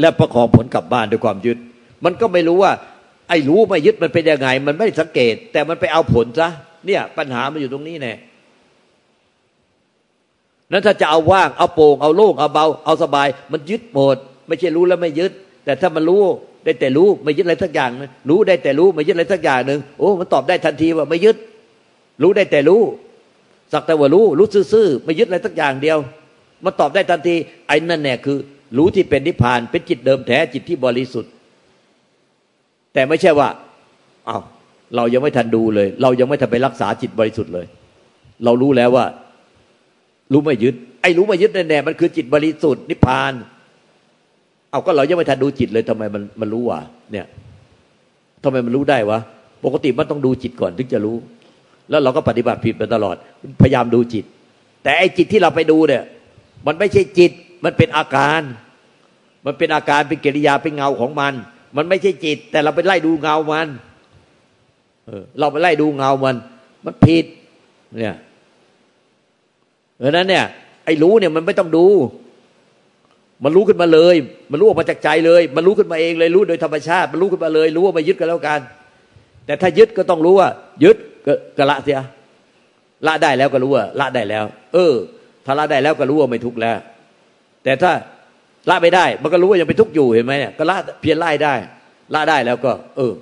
[0.00, 1.58] แล้วประคองผลกลับบ้านด้วยความยึด
[2.04, 2.72] มันก็ไม่รู้ว่า
[3.28, 6.48] ไอ้รู้ไม่ยึดมันเป็นยังไง มันไม่สังเกต แต่มันไปเอาผลซะ
[6.86, 8.14] เนี่ย ปัญหามันอยู่ตรงนี้แน่
[10.72, 14.16] นั้นถ้าจะเอาว่างเอาโปร่งเอาโล่งเอาเบา เอาสบาย มันยึดหมด
[14.46, 15.32] ไม่ใช่รู้แล้วไม่ยึด
[15.64, 16.22] แต่ถ้ามันรู้
[16.64, 21.36] ได้แต่รู้ไม่ยึดอะไรสักอย่างนึงรู้ได้แต่รู้ไม่ยึดอะไรสักอย่างหนึ่งโอ้มันตอบได้ทันทีว่าไม่ยึด
[22.22, 22.82] รู้ได้แต่รู้
[23.72, 25.98] สักแต่ว่ารู้รู้ซื่อๆไม่ยึดอะไรสักอย่างเดียว
[26.64, 27.34] มันตอบได้ทันที
[27.68, 28.38] ไอ้นั่นแน่คือ
[28.76, 31.32] รู้ที่เป็นนิพพาน เป็นจิตเดิมแท้จิตที่บริสุทธิ์
[32.94, 33.48] แต่ไม่ใช่ว่า
[34.26, 34.38] เอา้า
[34.96, 37.66] เรายังไม่ทันดูเลย เรายังไม่ทันไปรักษาจิตบริสุทธิ์เลย
[38.44, 39.06] เรารู้แล้วว่า
[40.32, 43.32] รู้ไม่ยึด ไอ้รู้ไม่ยึดแน่ๆมันคือจิตบริสุทธิ์นิพพาน
[44.70, 46.80] เอาก็เรายังไม่ทันดูจิตเลยทำไมมันมันรู้วะ
[47.12, 47.26] เนี่ย
[48.44, 49.18] ทำไมมันรู้ได้วะ
[49.64, 51.16] ปกติมันต้องดูจิตก่อนถึงจะรู้
[51.90, 53.16] แล้วเราก็ปฏิบัติผิดไปตลอด
[53.62, 54.24] พยายามดูจิต
[54.82, 56.02] แต่ไอ้จิตที่เราไปดูเนี่ย
[56.66, 57.32] มันไม่ใช่จิต
[57.64, 58.40] มันเป็นอาการ
[59.46, 61.34] มันเป็นอาการเป็นกิริยาเป็นเงาของมัน
[61.76, 63.68] มันไม่ใช่จิต แต่เราไปไล่ดูเงามัน
[65.38, 66.36] เราไปไล่ดูเงามัน
[66.84, 67.24] มันผิด
[68.00, 68.16] เนี่ย
[69.98, 70.44] เพราะนั้นเนี่ย
[70.84, 71.86] ไอ้รู้เนี่ยมันไม่ต้องดู
[73.44, 74.16] มันรู้ขึ้นมาเลย
[74.50, 78.60] มันรู้ออกมาจากใจเลย มันรู้ขึ้นมาเองเลยรู้โดยธรรมชาติ มันรู้ขึ้นมาเลย รู้ว่าม่ยึดกันแล้วกัน
[79.46, 80.48] แต่ถ้ายึดก็ต้องรู้ว่า
[80.84, 80.96] ยึด
[81.56, 81.98] ก็ละเสีย
[83.06, 84.44] ละได้แล้วก็รู้ว่าละได้แล้ว
[84.74, 84.94] เออ
[85.58, 86.78] ละได้แล้วก็รู้ว่าไม่ทุกข์แล้ว
[87.64, 87.92] แต่ถ้า
[88.70, 91.54] ละไม่ได้ มันก็รู้ว่ายังเป็นทุกข์อยู่เห็นไหมเนี่ยก็ละเพียรไล่ได้
[92.14, 93.12] ละได้แล้วก็ เออ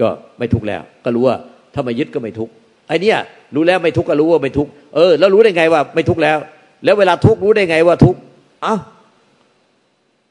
[0.00, 1.36] ก็ไม่ทุกข์แล้ว ก็รู้ว่า
[1.74, 2.52] ถ้าไม่ยึดก็ไม่ทุกข์
[2.88, 3.14] ไอ้นี่
[3.54, 6.38] รู้แล้วไม่ทุกข์ก็รู้ว่าไม่ทุกข์เออแล้วรู้ได้ไงว่าไม่ทุกข์แล้ว
[6.84, 8.20] แล้วเวลาทุกข์รู้ได้ไงว่าทุกข์
[8.64, 8.78] อ้าว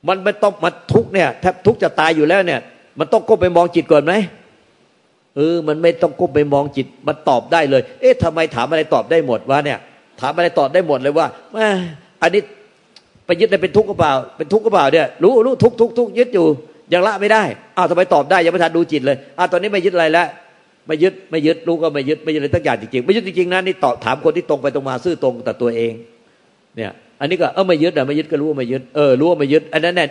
[0.07, 2.59] มันไม่ต้องมาทุกข์เนี่ยแทบทุกข์จะตายอยู่แล้วเนี่ย
[2.99, 4.13] มันต้องก้มไปมองจิตก่อนไหม
[5.35, 9.79] เออ มันไม่ต้องก้มไปมองจิต มันตอบได้เลย เอ๊ะทำไมถามอะไรตอบได้หมดวะเนี่ย
[10.19, 11.67] ถามอะไรตอบได้หมดเลยว่าแม่
[12.21, 12.41] อันนี้
[13.25, 16.45] ไปยึดได้เป็นทุกข์ก็เปล่า เป็นทุกข์ก็เปล่าเนี่ยรู้รู้ทุกทุกทุกยึดอยู่
[16.93, 17.43] ยังละไม่ได้
[17.77, 20.27] อ้าวทำไมตอบได้ยังไม่ทันดูจิตเลยอ้าวตอนนี้ไม่ยึดอะไรแล้ว
[20.87, 25.93] ไม่ยึดไม่ยึดรู้ก็ไม่ยึดไม่ยึดอะไรตั้งอย่างจริงๆไม่ยึดจริงๆนะนี่ตอบถามคนที่ตรงไปตรงมาซื่อตรงแต่ตัวเอง
[26.75, 30.09] เนี่ยอันนี้ก็เออไม่ยึดอะไม่ยึดก็รู้ว่าไม่ยึดเออรู้ว่าไม่ยึดอันนั้นเนี่ย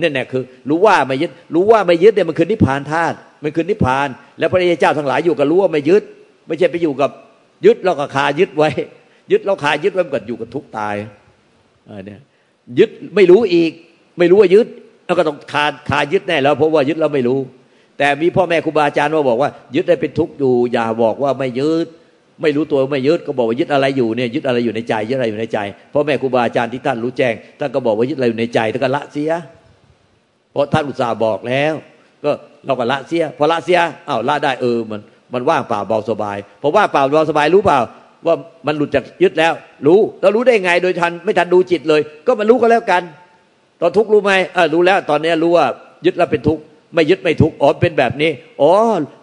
[0.00, 6.02] นี่แน่คือ รู้ว่าไม่ยึด รู้ว่าไม่ยึดเนี่ยมันคือนิพพานธาตุมันคือนิพพาน แล้วพระเจ้าทั้งหลายอยู่กับรู้ว่าไม่ยึด
[6.46, 7.10] ไม่ใช่ไปอยู่กับ
[7.66, 8.68] ยึดแล้วก็คายึดไว้
[9.30, 10.94] ยึดแล้วคายึดไว้มันอยู่กับทุกตาย
[12.06, 12.20] เนี่ย
[12.78, 13.72] ยึดไม่รู้อีก
[14.18, 14.66] ไม่รู้ว่ายึด
[15.06, 17.38] แล้วก็ต้องคาคายึดแน่แล้วเพราะว่ายึดแล้วไม่รู้
[17.98, 21.86] แต่มีพ่อแม่ครูบาอาจารย์มาบอกว่า ยึดได้เป็นทุกข์อยู่ อย่าบอกว่าไม่ยึด
[22.42, 25.58] ไม่รู้ตัวไม่ยึดก็บอกว่ายึดอะไรอยู่เนี่ยยึดอะไรอยู่ในใจยึดอะไรอยู่ในใจ
[25.92, 29.30] พ่อแม่ครูบาอาจารย์ที่ท่านรู้แจ้งท่านก็บอกว่ายึดอะไรอยู่ในใจท่านก็ละเสีย
[30.52, 31.74] เพราะท่านอุตส่าห์บอกแล้ว
[32.24, 32.30] ก็
[32.66, 35.00] เราก็ละเสียพอละเสียอ้าวละได้เออมัน
[35.32, 37.80] มันว่างเปล่าเบาสบายพอว่างเปล่าเบาสบายรู้เปล่า
[38.26, 38.34] ว่า
[38.66, 39.52] มันหลุดจากยึดแล้ว
[39.86, 43.02] รู้แล้วรู้ได้ไงโดยทันไม่ทันดูจิตเลย ก็มันรู้ก็แล้วกัน
[43.80, 45.66] ตอนทุกข์รู้ไหมเออรู้แล้ว ตอนนี้รู้ว่า
[46.06, 46.62] ยึดแล้วเป็นทุกข์
[46.94, 48.30] ไม่ยึดไม่ทุกข์อ๋อเป็นแบบนี้
[48.62, 48.72] อ๋อ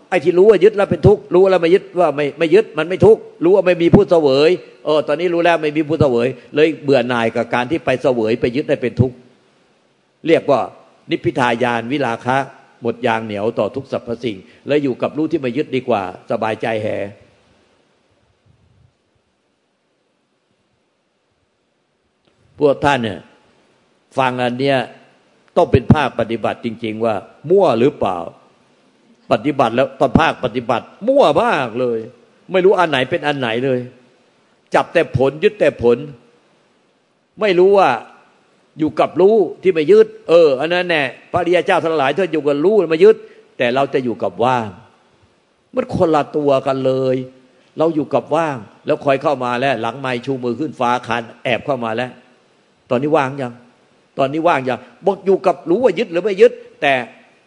[0.10, 4.50] ไอ้ที่รู้ว่ายึดแล้วเป็นทุกข์รู้แล้วไม่ยึดว่าไม่ไม่ยึดมันไม่ทุกข์รู้ว่าไม่มีผู้เสวย
[4.86, 9.16] เออตอนนี้รู้แล้วไม่มีผู้เสวย เลยเบื่อหน่ายกับการที่ไปเสวยไปยึดได้เป็นทุกข์
[10.28, 10.62] เรียกว่า
[11.12, 12.38] นิพพิทายานวิลาคะ
[12.82, 16.88] หมดยางเหนียวต่อทุกสรรพสิ่ง แล้วอยู่กับรู้ที่ไม่ยึดดีกว่า สบายใจแห
[22.60, 23.20] พวกท่านเนี่ย
[24.18, 24.78] ฟังอันเนี้ย
[25.58, 27.16] ต้องเป็นภาคปฏิบัติจริง ๆ ว่า
[27.50, 28.18] มั่วหรือเปล่า
[29.32, 32.00] ปฏิบัติแล้วตอนภาคปฏิบัติ มั่วมากเลย
[32.52, 33.80] ไม่รู้อันไหนเป็นอันไหนเลย
[34.76, 35.98] จับแต่ผลยึดแต่ผล
[37.42, 37.90] ไม่รู้ว่า
[38.80, 43.16] อยู่กับรู้ที่ไม่ยึด เอออันนั้นแน่พระริยาเจ้าทั้งหลายท่านอยู่กับรู้ไม่ยึด
[43.58, 44.70] แต่เราจะอยู่กับว่าง
[45.76, 47.16] มันคนละตัวกันเลย
[47.78, 52.12] เราอยู่กับว่าง แล้วคอยเข้ามาแล้ว หลังไม้ชูมือขึ้นฟ้าคันแอบเข้ามาแล้ว
[52.90, 53.54] ตอนนี้ว่างยัง
[54.18, 56.94] ตอนนี้ว่างยังบอกอยู่กับรู้ว่ายึดหรือไม่ยึด แต่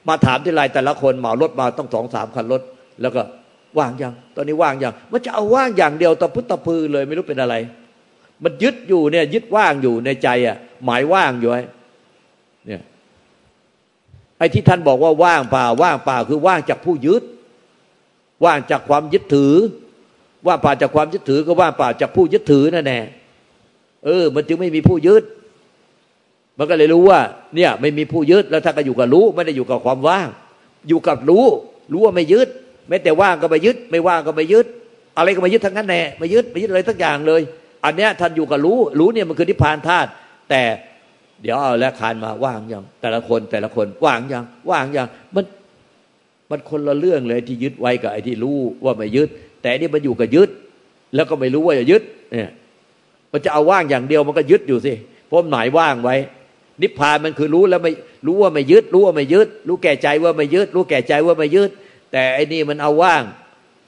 [0.08, 2.62] มาถามที่ไรแต่ละคนเหมารถมาต้องสองสามคันรถ
[3.00, 3.22] แล้วก็
[3.78, 7.54] ว่างยัง ตอนนี้ว่างยังมันจะเอาว่างอย่างเดียวตะพุตตะพือเลยไม่รู้เป็นอะไร
[8.42, 11.62] มันยึดอยู่เนี่ย ยึดว่างอยู่ในใจอะ หมายว่างอยู่ไอ้
[12.66, 12.82] เนี่ย
[14.38, 17.22] ไอ้ที่ท่านบอกว่าว่างเปล่าว่างเปล่าคือว่างจากผู้ยึด
[18.44, 19.54] ว่างจากความยึดถือ
[20.46, 23.00] ว่างเปล่าจากความยึดถือก็ว่างเปล่าจากผู้ยึดถือนั่นแน่
[24.04, 25.22] เออ มันจึงไม่มีผู้ยึด
[26.58, 27.20] มันก็เลยรู้ว่า
[27.56, 30.28] เนี่ย ไม่มีผู้ยึด แล้วถ้าก็อยู่กับรู้ ไม่ได้อยู่กับความว่าง
[30.88, 31.46] อยู่กับรู้
[31.92, 32.48] รู้ว่าไม่ยึด
[32.88, 34.66] แม้แต่ว่างก็ไม่ยึด ไม่ว่างก็ไม่ยึด
[35.16, 37.42] อะไรก็ไม่ยึดทั้งนั้นแน่ไม่ยึดไม่ยึดอะไรทั้งอย่างเลย
[37.84, 40.08] อันเนี้ยท่านอยู่กับรู้ รู้เนี่ยมันคือนิพพานธาตุ
[40.50, 40.62] แต่
[41.42, 45.44] เดี๋ยวเอาแล้วคานมาว่างยัง แต่ละคนแต่ละคนว่างยังว่างยังมัน
[46.50, 49.28] มันคนละเรื่องเลยที่ยึดไว้กับไอ้ที่รู้ว่าไม่ยึด
[49.62, 50.50] แต่นี่มันอยู่กับยึด
[51.14, 52.50] แล้วก็ไม่รู้ว่าจะยึดเนี่ย
[53.32, 54.94] มันจะเอาว่างอย่างเดียวมันก็ยึดอยู่สิ
[55.26, 56.16] เพราะหมายว่างไว้
[56.82, 57.92] นิพพานมันคือรู้แล้วไม่
[58.26, 61.70] รู้ว่าไม่ยึด รู้ว่าไม่ยึด รู้แก่ใจว่าไม่ยึด รู้แก่ใจว่าไม่ยึด
[62.12, 63.22] แต่ไอ้นี่มันเอาว่าง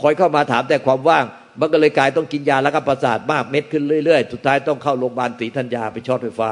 [0.03, 1.25] คอยเข้ามาถามแต่ความว่าง
[1.61, 6.51] มันก็เลยกลายต้องกินยาแล้วก็ประสาทมากเม็ดขึ้นเรื่อยๆ สุดท้ายต้องเข้าโรงพยาบาลศรีธัญญาไปช็อตไฟฟ้า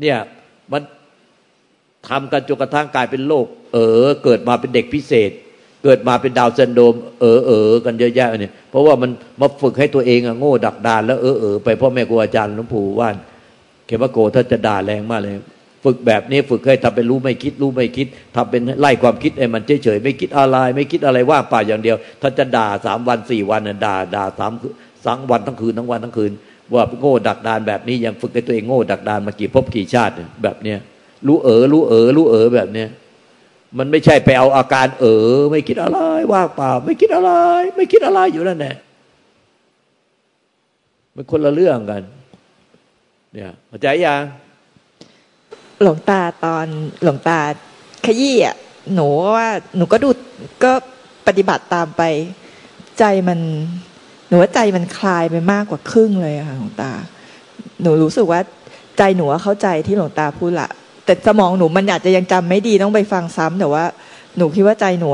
[0.00, 0.18] เนี่ย
[0.72, 0.82] มัน
[2.08, 5.30] ทำกันจนกระทั่งกลายเป็นโรคเออเกิดมาเป็นเด็กพิเศษ
[5.84, 13.16] เกิดมาเป็นดาวเซนโดมเออเออกันเยอะแยะเนี่ยเพราะว่ามันมาฝึกให้ตัวเองอะโง่ดักดานแล้วเออเออไปพ่อแม่ครูอาจารย์หลวงปู่ว่าน
[13.86, 15.34] เขมโกถ้าจะด่าแรงมากเลย
[15.84, 24.52] ฝึกแบบนี้ฝึกให้ทำเป็นรู้ไม่คิดรู้ไม่คิดทำเป็นไล่ความคิดไอ้มันเฉยเฉยไม่คิดอะไร ไม่คิดอะไรว่างเปล่าอย่างเดียว ถ้าจะด่าสามวันสี่วันน่ะด่าด่าสาม
[25.04, 26.32] สามวันทั้งคืนทั้งวันทั้งคืน
[26.74, 30.78] ว่าโง่ดักดานแบบนี้ยังฝึกให้ตัวเองโง่ดักดานมากี่ภพกี่ชาติแบบเนี้ย
[31.26, 32.88] รู้เออรู้เออรู้เออแบบเนี้ย
[33.78, 35.04] มันไม่ใช่ไปเอาอาการ เอ
[35.36, 35.98] อ ไม่คิดอะไร
[36.32, 37.32] ว่างเปล่า ไม่คิดอะไร
[37.76, 38.76] ไม่คิดอะไรอยู่นั่นแหละ
[41.14, 42.02] มันคนละเรื่องกัน
[43.32, 44.22] เนี่ยเข้าใจยัง
[45.82, 46.66] หลวงตาตอน
[47.02, 47.38] หลวงตา
[48.06, 48.56] ขยี้อะ
[48.94, 49.06] หนู
[49.36, 50.10] ว่า หนูก็ดู
[50.64, 50.72] ก็
[51.26, 52.02] ปฏิบัติตามไป
[52.98, 53.40] ใจมัน
[54.28, 56.92] หนูว่าใจมันคลายไปมากกว่าครึ่งเลยค่ะหลวงตา
[57.82, 58.40] หนูรู้สึกว่า
[58.98, 60.68] ใจหนูเข้าใจที่หลวงตาพูดละ
[61.04, 63.84] แต่สมองหนูมันอาจจะยังจำไม่ดีต้องไปฟังซ้ำแต่ว่า
[64.36, 65.08] หนูคิดว่าใจหนู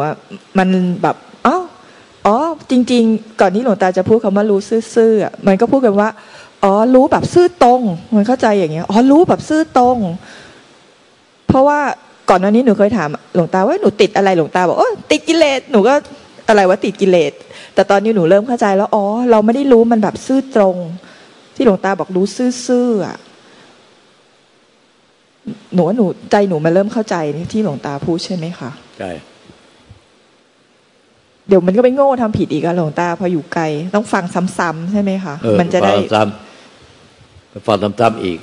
[0.58, 0.68] มัน
[1.02, 1.56] แบบอ๋อ
[2.26, 2.36] อ๋อ
[2.70, 4.60] จริง ๆ ก่อนที่หลวงตาจะพูดคำว่ารู้
[4.94, 6.08] ซื่อๆมันก็พูดกันว่า
[6.64, 7.80] อ๋อรู้แบบซื่อตรง
[8.14, 9.96] มันเข้าใจอย่างเงี้ยอ๋อรู้แบบซื่อตรง
[11.48, 11.78] เพราะว่า
[12.30, 15.94] ก่อนหน้านี้หนูเคยถามหลวงตาว่าหนูติดอะไรหลวงตาบอกโอ้ติดกิเลสหนูก็
[16.48, 17.32] อะไรว่าติดกิเลส
[17.74, 20.76] แต่ตอนนี้หนูเริ่มเข้าใจแล้วอ๋อเราไม่ได้รู้มันแบบซื่อตรง
[21.54, 23.16] ที่หลวงตาบอกรู้ซื่อๆอะ
[25.74, 27.16] หนูว่าหนูใจหนูมันเริ่มเข้าใจ
[27.52, 29.10] ที่หลวงตาพูดใช่ไหมคะใช่
[31.48, 34.24] เดี๋ยวมันก็ไปโง่ทำผิดอีกอะหลวงตาพออยู่ไกล ต้องฟัง
[34.58, 38.38] ซ้ำๆใช่ไหมคะเออมันจะได้ฟังซ้ำฟังซ้ำๆอีก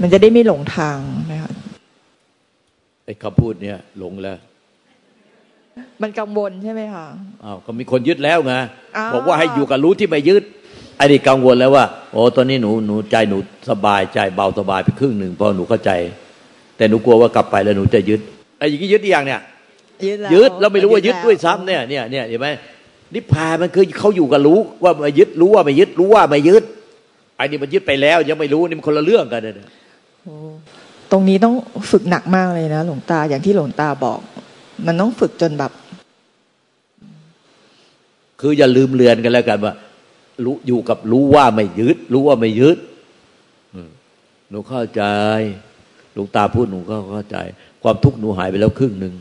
[0.00, 0.98] มันจะได้ไม่หลงทาง
[1.30, 1.52] นะคะ
[3.04, 4.36] ไอ้คำพูดเนี่ย หลงแล้ว
[6.02, 7.06] มันกังวลใช่ไหมคะ
[7.44, 8.54] อ้าวก็มีคนยึดแล้วไง
[8.96, 13.38] อ่าบอกว่าให้อยู่กับรู้ที่ไม่ยึดไอ้นี่กังวลแล้วว่า โอ้ตอนนี้หนูหนูใจหนู
[13.70, 15.90] สบายใจเบาสบายไปครึ่งหนึ่งเพราะหนูเข้าใจ
[16.76, 18.20] แต่หนูกลัวว่ากลับไปแล้วหนูจะยึด
[18.58, 19.40] ไอ้อย่างนี้ยึดอีกอย่างเนี่ย
[20.06, 22.48] ยึดแล้วยึดแล้วไม่รู้ว่ายึดด้วยซ้ำเนี่ยเนี่ยเนี่ยเห็นไหม
[23.14, 26.62] นิพพานมันคือเขาอยู่กับรู้ว่าไม่ยึดรู้ว่าไม่ยึดรู้ว่าไม่ยึด
[27.36, 29.54] ไอ้นี่มันยึดไปแล้ว ยังไม่รู้นี่มันคนละเรื่องกันเนี่ย
[30.22, 30.34] โอ้
[31.10, 31.54] ตรงนี้ต้อง
[31.90, 34.18] ฝึกหนักมากเลยนะ หลวงตาอย่างที่หลวงตาบอก
[34.86, 35.72] มันต้องฝึกจนแบบ
[38.40, 39.72] คืออย่าลืมเลือนกันแล้วกันว่า
[40.44, 42.78] รู้อยู่กับรู้ว่าไม่ยึด รู้ว่าไม่ยึด
[44.50, 45.02] หนูเข้าใจ
[46.12, 47.36] หลวงตาพูดหนูก็เข้าใจ
[47.82, 49.14] ความทุกข์หนูหายไปแล้วครึ่งหนึ่ง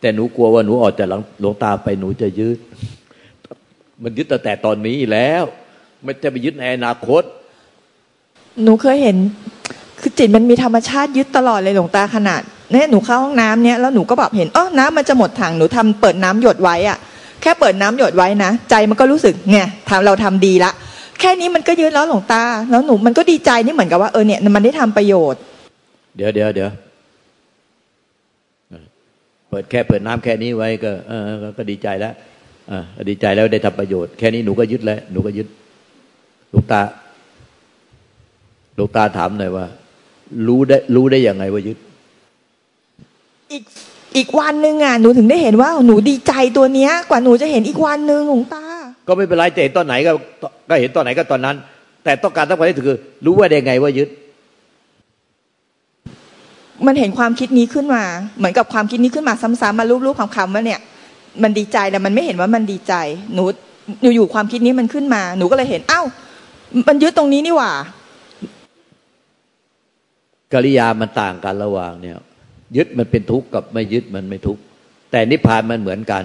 [0.00, 2.58] แต่หนูกลัวว่าหนูออกจากหลังหลวงตาไปหนูจะยึด
[4.02, 5.44] มันยึดตั้งแต่ตอนนี้แล้ว
[6.02, 7.22] ไม่จะไปยึดในอนาคต
[8.62, 9.16] หนูเคยเห็น
[10.00, 12.40] คือจิตมันมีธรรมชาติยึดตลอดเลยหลวงตาขนาด
[12.72, 16.98] เนี่ยหนูเข้าห้องน้ำเนี่ยแล้วหนูก็แบบเห็นอ๋อน้ำมันจะหมดถังหนูทำเปิดน้ำหยดไว้อะ
[17.42, 20.72] แค่เปิดน้ำหยดไว้นะ ใจมันก็รู้สึกไงทำเราทำดีละ
[21.20, 25.40] แค่นี้มันก็ยึดแล้วหลวงตา แล้วหนูมันก็ดีใจนี่เหมือนกับว่าเออเนี่ยมันได้ทำประโยชน์
[26.16, 26.70] เดี๋ยวเดี๋ยวเดี๋ยว
[29.48, 32.14] เปิดแค่เปิดน้ำแค่นี้ไว้ก็เออก็ก็ดีใจแล้ว
[32.70, 35.46] อ่าดีใจแล้วได้ทำประโยชน์ แค่นี้หนูก็ยึดแล้วหนูก็ยึด
[36.50, 36.82] หลูกตา
[38.76, 39.66] หลูกตาถามหน่อยว่า
[40.46, 41.78] รู้ได้ รู้ได้ยังไงว่ายึด
[43.52, 43.64] อีก
[44.16, 48.64] อีกวันหนึ่งอะหนูถึงได้เห็นว่าหนูดีใจตัวเนี้ย กว่าหนูจะเห็นอีกวันหนึ่งหลวงตา
[49.08, 50.12] ก็ไม่เป็นไรจะเห็นตอนไหนก็
[50.68, 51.56] ก็เห็นตอนไหนก็ตอนนั้น
[52.04, 54.08] แต่ต้องการต้องการที่สุดคือรู้ว่าได้ไงว่ายึด
[56.86, 58.02] มันเห็นความคิดนี้ขึ้นมา
[58.38, 60.80] เหมือนกับความคิดนี้ขึ้นมาซ้ำๆมารูปๆคำๆว่าเนี่ย
[61.42, 62.94] มันดีใจแต่มันไม่เห็นว่ามันดีใจ
[63.34, 63.44] หนู
[64.14, 66.02] อยู่ๆความคิดนี้มันขึ้นมา หนูก็เลยเห็น เอ้า
[66.88, 67.72] มันยึดตรงนี้นี่หว่า
[70.52, 72.18] กิริยามันต่างกันระหว่างเนี่ย
[72.76, 74.62] ยึดมันเป็นทุกข์กับไม่ยึดมันไม่ทุกข์
[75.10, 76.24] แต่นิพพานมันเหมือนกัน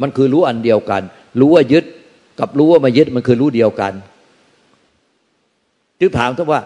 [0.00, 1.02] มันคือรู้อันเดียวกัน
[1.40, 1.84] รู้ว่ายึด
[2.40, 3.92] กับรู้ว่าไม่ยึดมันคือรู้เดียวกัน
[6.00, 6.60] จึงถามท่านว่า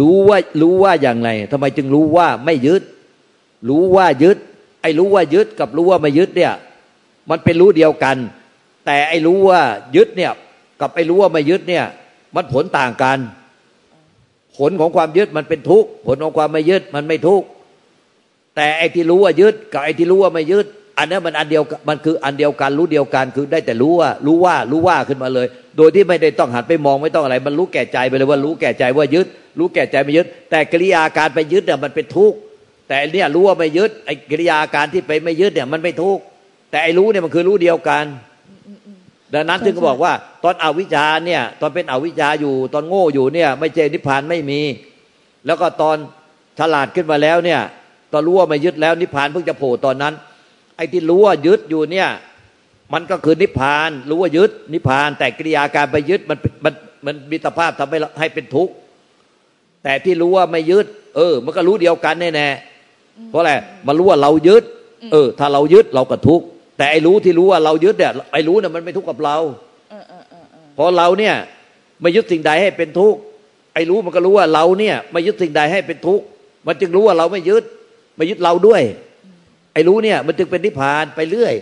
[0.00, 2.82] รู้ว่ารู้ว่าอย่างไรทำไมจึงรู้ว่าไม่ยึด
[3.68, 4.36] รู้ว่ายึด
[4.82, 6.52] ไอ้รู้ว่ายึดกับรู้ว่าไม่ยึดเนี่ย
[7.30, 8.16] มันเป็นรู้เดียวกัน
[8.86, 9.60] แต่ไอ้รู้ว่า
[9.96, 10.32] ยึดเนี่ย
[10.80, 11.84] กับไอ้รู้ว่าไม่ยึดเนี่ย
[12.36, 13.18] มันผลต่างกัน
[14.56, 17.46] ผลของความยึดมันเป็นทุกข์ผลของความไม่ยึดมันไม่ทุกข์
[18.56, 20.66] แต่ไอ้ที่รู้ว่ายึดกับไอ้ที่รู้ว่าไม่ยึด
[20.98, 29.26] อันนั้นมันอันเดียวมันคืออันเดียวกันรู้เดียวกันคือได้แต่รู้ว่า รู้ว่ารู้ว่าขึ้นมาเลย โดยที่ไม่ได้ต้องหันไปมองไม่ต้องอะไร มันรู้แก่ใจไปเลยว่ารู้แก่ใจว่ายึด
[29.58, 32.36] รู้แก่ใจไม่ยึด แต่กิริยาการไปยึดเนี่ยมันเป็นทุกข์
[32.88, 36.22] แต่อ้เนี่ยรู้ว่าไม่ยึดไอ้กิริยาการที่ไปไม่ยึดเนี่ยมันไม่ทุกข์
[36.70, 38.04] แต่ไอ้รู้เนี่ยมันคือรู้เดียวกัน
[39.34, 40.12] ดังนั้นถึงก็บอกว่า
[40.44, 44.60] ตอนอวิชชาเนี่ยตอนเป็นอวิชชาอยู่ ตอนโง่อยู่เนี่ย ไม่เจนิพพานไม่มี
[45.46, 45.96] แล้วก็ตอน
[46.58, 47.60] ฉลาดขึ้นมาแล้วเนี่ย
[48.12, 50.14] ตอนรู้ว่าไม่ยึดแล้วนิพพานเพิ่งจะโผล่ตอนนั้น
[50.76, 52.08] ไอ้ที่รู้ว่ายึดอยู่เนี่ย
[52.92, 56.74] มันก็คือนิพพาน รู้ว่ายึดนิพพาน แต่กิริยาการไปยึดมันมัน
[57.06, 58.72] มันมีสภาพทำให้ให้เป็นทุกข์
[59.82, 62.48] แต่ที่รู้ว่าไม่ยึด เออ มันก็รู้เดียวกันแน่แน่
[63.30, 63.52] เพราะอะไร
[63.86, 64.62] มันรู้ว่าเรายึด
[65.12, 66.44] เออ ถ้าเรายึดเราก็ทุกข์
[66.76, 69.36] แต่ไอ้รู้ที่รู้ว่าเรายึดเนี่ยไอ้รู้เนี่ยมันไม่ทุกข์กับเรา
[70.74, 71.34] เพราะเราเนี่ย
[72.00, 73.18] ไม่ยึดสิ่งใดให้เป็นทุกข์
[73.74, 76.24] ไอ้รู้มันก็รู้ว่าเราเนี่ย ไม่ยึดสิ่งใดให้เป็นทุกข์
[76.66, 77.64] มันจึงรู้ว่าเราไม่ยึด
[78.20, 78.82] ไม่ยึดเราด้วย
[79.72, 81.54] ไอ้รู้เนี่ย มันจึงเป็นนิพพานไปเรื่อย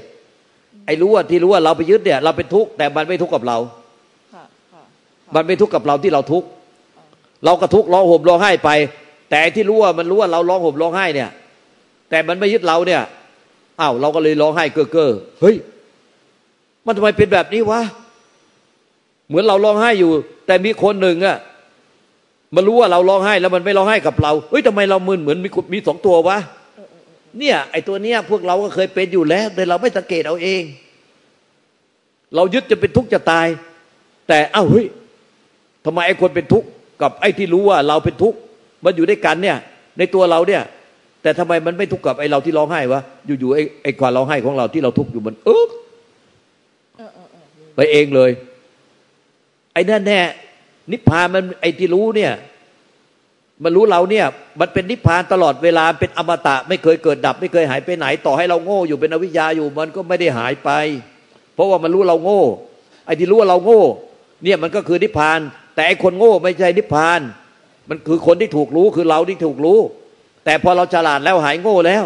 [0.87, 3.59] ไอ้รู้ว่าที่รู้ว่าเราไปยึดเนี่ย เราเป็นทุกข์แต่มันไม่ทุกข์กับเรา
[5.35, 6.49] มันไม่ทุกข์กับเราที่เราทุกข์
[7.45, 8.71] เราก็ทุกข์ร้องห่มร้องไห้ไป
[9.31, 11.31] แต่ที่รู้ว่ามันรู้ว่าเราร้องห่มร้องไห้เนี่ย
[12.11, 13.03] แต่มันไม่ยึดเราเนี่ย
[13.81, 15.57] อ้าวเราก็เลยร้องไห้เก้อเก้อเฮ้ย
[16.87, 17.81] มันทำไมเป็นแบบนี้วะ
[19.29, 20.11] เหมือนเราร้องไห้อยู่
[20.47, 21.39] แต่มีคนหนึ่งอะ
[22.55, 26.39] มันรู้ว่าเราร้องไห้แล้วมันไม่ร้องไห้กับเราเฮ้ยทำไมเรามึนเหมือนมีมีสองตัววะ
[27.39, 30.63] เนี่ยไอตัวเนี้ยพวกเราก็เคยเป็นอยู่แล้ว แต่เราไม่สังเกตเอาเอง
[32.35, 33.47] เรายึดจะเป็นทุกข์จะตาย
[34.29, 34.87] แต่เอ้าเฮ้ย
[35.85, 36.69] ทำไมไอคนเป็นทุกข์
[37.03, 38.39] กับไอที่รู้ว่าเราเป็นทุกข์
[38.85, 39.57] มันอยู่ด้วยกันเนี่ย
[39.99, 40.63] ในตัวเราเนี่ย
[41.23, 45.67] แต่ทำไมมันไม่ทุกข์กับไอเราที่ร้องไห้วะอยู่ๆไอไอความร้องไห้ของเราที่เราทุกข์อยู่มันเออ
[47.75, 48.31] ไปเองเลย
[49.73, 50.21] ไอ้นั่นแน่
[50.93, 52.33] นิพพานมันไอ้ที่รู้เนี่ย
[53.65, 54.27] มันรู้เราเนี่ย
[54.61, 60.71] มันเป็นนิพพานตลอดเวลาเป็นอมตะ ไม่เคยเกิดดับ ไม่เคยหายไปไหน ต่อให้เราโง่อยู่เป็นอวิชชาอยู่มันก็ไม่ได้หายไป
[61.55, 62.43] เพราะว่ามันรู้เราโง่
[63.07, 63.83] ไอ้ที่รู้ว่าเราโง่
[64.45, 65.39] เนี่ยมันก็คือนิพพาน
[65.75, 67.21] แต่ไอ้คนโง่ไม่ใช่นิพพาน
[67.89, 69.79] มันคือคนที่ถูกรู้คือเราที่ถูกรู้
[70.45, 72.05] แต่พอเราฉลาดแล้วหายโง่แล้ว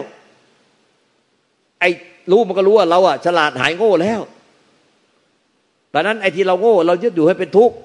[1.80, 1.90] ไอ้
[2.30, 4.20] รู้มันก็รู้ว่าเราอะฉลาดหายโง่แล้ว
[5.92, 7.76] ตอนนั้นไอ้ที่เราโง่ เรายึดอยู่ให้เป็นทุกข์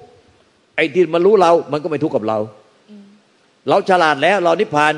[0.78, 2.38] ไอ้ที่มันรู้เรา มันก็ไม่ทุกข์กับเรา
[3.68, 4.92] เราฉลาดแล้ว เรานิพพาน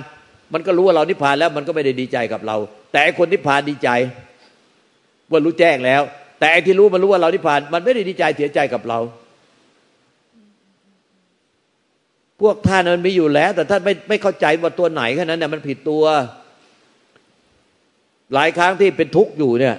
[0.52, 2.56] มันก็รู้ว่าเรานิพพานแล้วมันก็ไม่ได้ดีใจกับเรา
[2.90, 3.88] แต่ไอ้คนนิพพานดีใจ
[5.30, 6.02] ว่ารู้แจ้งแล้ว
[6.38, 8.98] แต่ไอ้ที่รู้มันรู้ว่าเรานิพพาน มันไม่ได้ดีใจเสียใจกับเรา
[12.40, 16.02] พวกท่านมันมีอยู่แล้ว แต่ท่านไม่ไม่เข้าใจว่าตัวไหนแค่นั้นเนี่ยมันผิดตัว
[18.34, 19.74] หลายครั้งที่เป็นทุกข์อยู่เนี่ย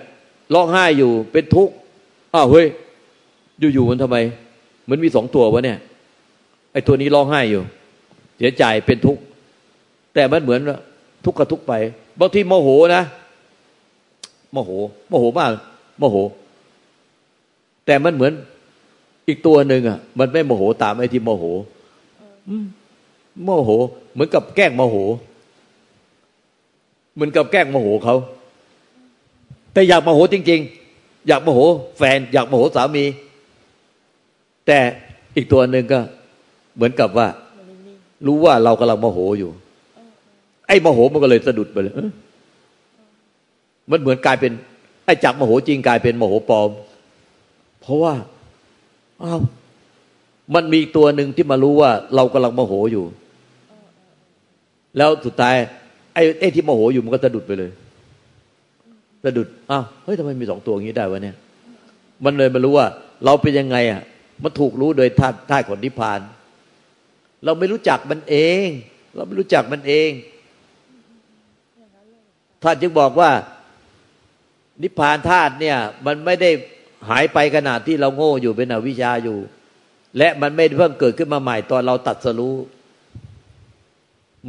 [0.53, 1.73] ร้องไห้อยู่เป็นทุกข์
[2.33, 2.67] อ้าวเฮ้ย
[3.73, 4.17] อยู่ๆมันทำไม
[4.89, 5.79] มันมีสองตัววะเนี่ย
[6.71, 7.63] ไอ้ตัวนี้ร้องไห้อยู่
[8.37, 9.21] เสียใจเป็นทุกข์
[10.13, 10.61] แต่มันเหมือน
[11.25, 11.73] ทุกข์กับทุกข์ไป
[12.19, 13.03] บางทีโมโหนะ
[14.51, 14.71] โมโห
[15.07, 15.51] โมโหมาก
[15.97, 16.17] โมโห
[17.85, 18.33] แต่มันเหมือน
[19.27, 21.43] อีกตัวหนึ่งอะ มันไม่โมโหตามไอ้ที่โมโห
[23.43, 23.69] โมโห
[24.13, 24.95] เหมือนกับแกล้งโมโห
[27.13, 28.15] เหมือนกับแกล้งโมโหเขา
[29.73, 30.59] แต่อยากโมโหจริง
[30.93, 31.59] ๆ อยากโมโห
[31.97, 33.05] แฟน อยากโมโหสามี
[34.67, 34.79] แต่
[35.35, 35.99] อีกตัวหนึ่งก็
[36.75, 37.27] เหมือนกับว่า
[38.27, 39.51] รู้ว่าเรากำลังโมโหอยู่
[40.67, 41.93] ไอ้โมโหมันก็เลยสะดุดไปเลย
[43.91, 44.51] มันเหมือนกลายเป็น
[45.05, 46.69] ไอ้จักโมโหจริงกลายเป็นโมโหปลอม
[47.81, 48.13] เพราะว่า
[49.23, 49.39] อ้าว
[50.55, 53.05] มันมีตัวหนึ่งที่มารู้ว่า เรากำลังโมโหอยู่
[54.97, 55.55] แล้วสุดท้าย
[56.13, 57.71] ไอ้ไอ้ที่โมโหอยู่มันก็สะดุดไปเลย
[59.25, 61.35] สะดุดอ้าวเฮ้ยทำไมมีสองตัวอย่างนี้ได้วะเนี่ย
[62.25, 62.87] มันเลยมารู้ว่า
[63.25, 64.01] เราเป็นยังไงอะ
[64.43, 66.19] มันถูกรู้โดยท่าท่าของนิพพาน
[67.45, 68.65] เราไม่รู้จักมันเอง
[69.15, 70.09] เราไม่รู้จักมันเอง
[72.63, 73.31] ท่านจึงบอกว่า
[74.81, 76.49] นิพพานธาตุเนี่ย มันไม่ได้
[77.09, 79.39] หายไปขนาดที่เราโง่อยู่เป็นอวิชชาอยู่
[80.17, 82.55] และมันไม่เพิ่งเกิดขึ้นมาใหม่ตอนเราตัดสรู้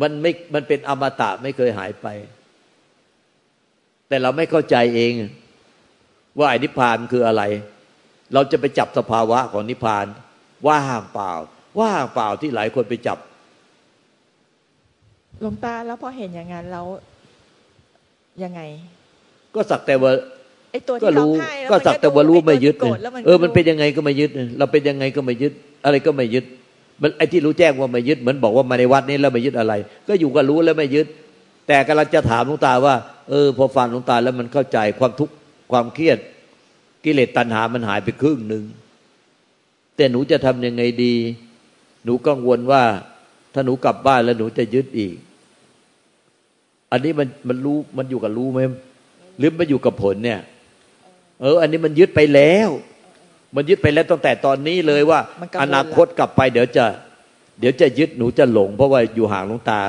[0.01, 2.07] มันไม่มันเป็นอมตะไม่เคยหายไป
[4.09, 5.13] แต่เราไม่เข้าใจเอง
[6.39, 7.43] ว่าอนิพพานคืออะไร
[8.35, 10.07] เราจะไปจับสภาวะของนิพพาน
[10.69, 11.33] ว่างเปล่า
[11.81, 13.19] ว่างเปล่าที่หลายคนไปจับ
[15.41, 16.87] หลวงตาแล้วพอเห็นอย่างนั้นแล้ว
[18.43, 18.61] ยังไง
[19.55, 20.13] ก็สักแต่ว่า
[20.73, 22.75] ไอตัวที่ร้องไห้ก็สักแต่ว่ารู้ไม่ยึด
[23.27, 25.53] เออมันเป็นยังไงก็ไม่ยึดเราเป็นยังไงก็ไม่ยึด
[25.85, 26.45] อะไรก็ไม่ยึด
[27.03, 29.73] มันไอ้ที่รู้แจ้งว่าไม่ยึดเหมือนบอกว่ามาในวัดนี้แล้วไม่ยึดอะไร
[30.09, 31.07] ก็อยู่ก็รู้แล้วไม่ยึด
[31.69, 32.95] แต่กำลังจะถามหลวงตาว่า
[33.29, 35.35] เออ พอฟังหลวงตาแล้วมันเข้าใจความทุกข์
[35.73, 36.19] ความเครียด
[37.05, 38.65] กิเลสตัณหามันหายไปครึ่งหนึ่ง
[39.97, 41.15] แต่หนูจะทำยังไงดี
[42.05, 42.83] หนูกังวลว่า
[43.55, 45.15] ถ้าหนูกลับบ้านแล้วหนูจะยึดอีก
[46.93, 48.59] อันนี้มันมันรู้มันอยู่กับรู้ไหม
[49.39, 50.41] หรือมันอยู่กับผลเนี่ย
[51.41, 52.69] เออ อันนี้มันยึดไปแล้ว
[53.57, 55.21] มันยึดไปแล้วตั้งแต่ตอนนี้เลยว่า
[55.63, 56.85] อนาคตกลับไป เดี๋ยวจะ
[57.61, 59.81] เดี๋ยวจะยึดหนูจะหลง เพราะว่าอยู่ห่างลงตา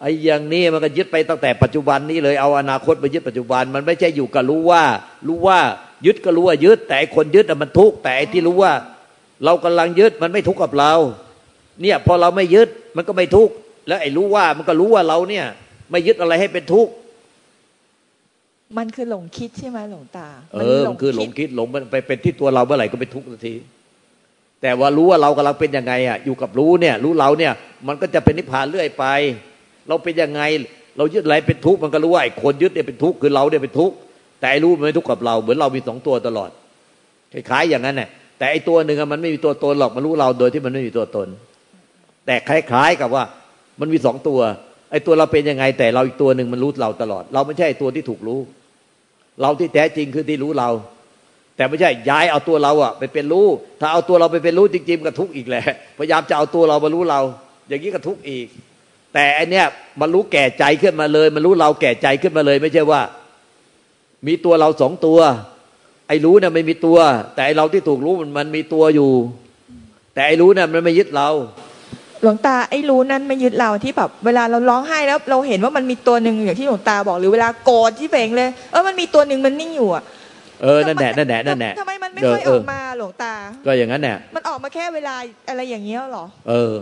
[0.00, 4.84] ไอ้อย่างนี้มันก็ยึดไปตั้งแต่ปัจจุบันนี้เลยเอาอนาคตไปยึดปัจจุบัน มันไม่ใช่อยู่กับรู้ว่า
[5.28, 5.58] รู้ว่า
[6.06, 8.72] ยึดก็รู้ว่ายึด แต่คนยึดมันทุกข์แต่ที่รู้ว่า
[9.44, 10.92] เรากำลังยึดมันไม่ทุกข์กับเรา
[11.82, 13.54] เนี่ยพอเราไม่ยึดมันก็ไม่ทุกข์
[13.88, 15.44] แล้วไอ้รู้ว่ามันก็รู้ว่าเราเนี่ย
[15.90, 16.92] ไม่ยึดอะไรให้เป็นทุกข์
[18.78, 23.54] มันคือหลงคิดใช่ไหมหลงตาเออมันคือหลงคิดหลงมันไปเป็นที่ตัวเราเมื่อไหร่ก็เป็นทุกข์ทันที
[24.62, 27.52] แต่ว่ารู้ว่าเรากำลังเป็นยังไงอะอยู่กับรู้เนี่ย รู้เราเนี่ย
[27.88, 29.04] มันก็จะเป็นนิพพานเรื่อยไป
[29.88, 30.42] เราเป็นยังไง
[30.96, 33.94] เรายึดอะไรเป็นทุกข์มันก็รู้ว่าไอ้คนยึดเนี่ยเป็นทุกข์คือเราเนี่ยเป็นทุกข์
[34.40, 36.50] แต่ไอ้รู้มันไม่ทุกข์กับเราเหมือนเรามีสองตัวตลอด
[37.32, 41.28] คล้ายๆอย่างนั้นแหละแต่ไอ้ตัวหนึ่งมันไม่มีตัวตนหรอกมันรู้เราโดยที่มันไม่มีตัวตน
[42.26, 43.24] แต่คล้ายๆกับว่า
[43.80, 44.40] มันมีสองตัว
[44.90, 48.40] ไอ้ตัวเราเป็นยังไง แต่เราอีกตัวหนึ่งมันรู้เราตลอด เราไม่ใช่ตัวที่ถูกรู้
[49.40, 50.70] เราที่แท้จริงคือที่รู้เรา
[51.56, 53.46] แต่ไม่ใช่ย้ายเอาตัวเราอะไปเป็นรู้
[53.80, 55.64] ถ้าเอาตัวเราไปเป็นรู้จริงๆก็ทุกข์อีกแหละ
[55.98, 57.20] พยายามจะเอาตัวเรามารู้เรา
[57.68, 58.46] อย่างนี้ก็ทุกข์อีก
[59.14, 59.66] แต่อันเนี้ย
[60.00, 63.00] มันรู้แก่ใจขึ้นมาเลย มันรู้เราแก่ใจขึ้นมาเลย ไม่ใช่ว่า
[64.26, 65.18] มีตัวเราสองตัว
[66.08, 66.98] ไอ้รู้เนี่ยไม่มีตัว
[67.34, 69.10] แต่ไอ้เราที่ถูกรู้มันมันมีตัวอยู่
[70.14, 71.28] แต่ไอ้รู้เนี่ยมันไม่ยึดเรา
[72.22, 80.02] หลวงตาไอ้รู้นั้นไม่ยึดเราที่แบบเวลาเราร้องไห้แล้วเราเห็นว่ามันมีตัวหนึ่งอย่างที่หลวงตาบอกหรือเวลาโกรธที่เบ่งเลยเออมันมีตัวหนึ่งมันนิ่งอยู่อะ
[80.62, 83.32] เออนั่นแหละนั่นแหละนั่นแหละทำไมมันไม่ค่อยออกมาหลวงตา
[83.66, 85.14] ก็อย่างนั้นแหละมันออกมาแค่เวลา
[85.48, 86.72] อะไรอย่างเงี้ยหรอ เออ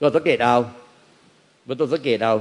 [0.00, 0.56] ก็สังเกตเอา
[1.66, 2.34] มันต้องสังเกตเอา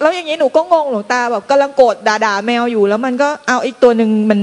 [0.00, 4.40] แล้วอย่างนี้หนูก็งงหลวงตาแบบกำลังโกรธด่าแมวอยู่ แล้วมันก็เอาอีกตัวหนึ่งมัน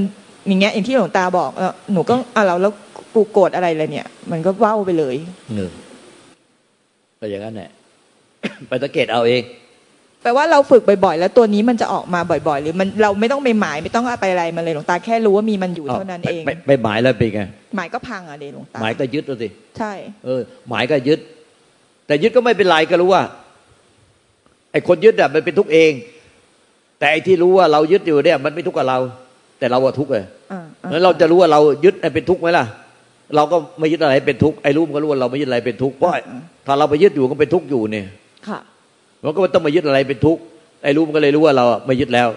[0.47, 2.73] อย่างเงี้ยอย่างที่หลวงตาบอกเออหนูก็อะเราแล้ว
[3.15, 5.15] กูโกรธอะไรเลยเนี่ย มันก็ว้าไปเลย
[5.55, 5.71] หนึ่ง
[7.19, 7.69] ก็อย่างนั้นแหละ
[8.67, 9.43] ไปสังเกตเอาเอง
[10.21, 17.41] แปลว่าเราฝึกบ่อยๆ แล้วตัวนี้มันจะออกมาบ่อย ๆ หรือมันเราไม่ต้องไปหมายไม่ต้องไปอะไรมันเลยหลวงตาแค่รู้ว่ามีมันอยู่เท่านั้นเองไปไปหมายแล้วเป็นไง
[17.75, 19.93] หมายก็พังอะเดหลวงตาหมายก็ยึดเอาสิใช่
[20.25, 21.19] เออ หมายก็ยึด
[22.07, 23.23] แต่ยึดก็ไม่เป็นไรก็รู้ว่า
[24.71, 25.91] ไอ้คนยึดอะมันเป็นทุกข์เอง
[26.99, 28.99] แต่ไอ้ที่รู้ว่าเรายึดอยู่เนี่ย มันไม่ทุกข์กับเรา
[29.63, 32.65] แต่เราอะทุกข์เลยอ่าอ่าแล้วเราจะรู้ว่าเรายึดให้เป็นทุกข์ไหมล่ะ
[33.35, 36.11] เราก็ไม่ยึดอะไรเป็นทุกข์ไอ้รู้มันก็รู้ว่าเราไม่ยึดอะไรเป็นทุกข์เพราะ
[36.65, 38.05] ถ้าเราไปยึดอยู่ก็เป็นทุกข์อยู่เนี่ย
[38.47, 38.59] ค่ะ
[39.23, 40.41] มันก็ไม่ต้องมายึดอะไรเป็นทุกข์
[40.83, 42.29] ไอ้รู้มันก็เลยรู้ว่าเราอะไม่ยึดแล้ว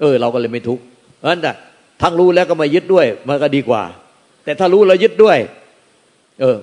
[0.00, 0.82] เออ เราก็เลยไม่ทุกข์
[1.16, 1.54] เพราะฉะนั้นน่ะ
[2.02, 3.82] ทั้งรู้แล้วก็มายึดด้วย มันก็ดีกว่า
[4.44, 5.38] แต่ถ้ารู้แล้วยึดด้วย
[6.40, 6.56] เออ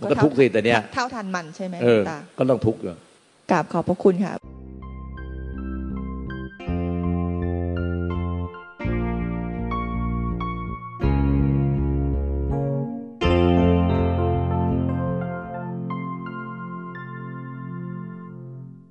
[0.00, 2.94] มันก็ทุกข์สิแต่เนี้ยเท่าทันมันใช่ไหมหเอลวองตาก็ต้องทุกข์อยู่
[3.50, 4.32] กราบขอบพระคุณค่ะ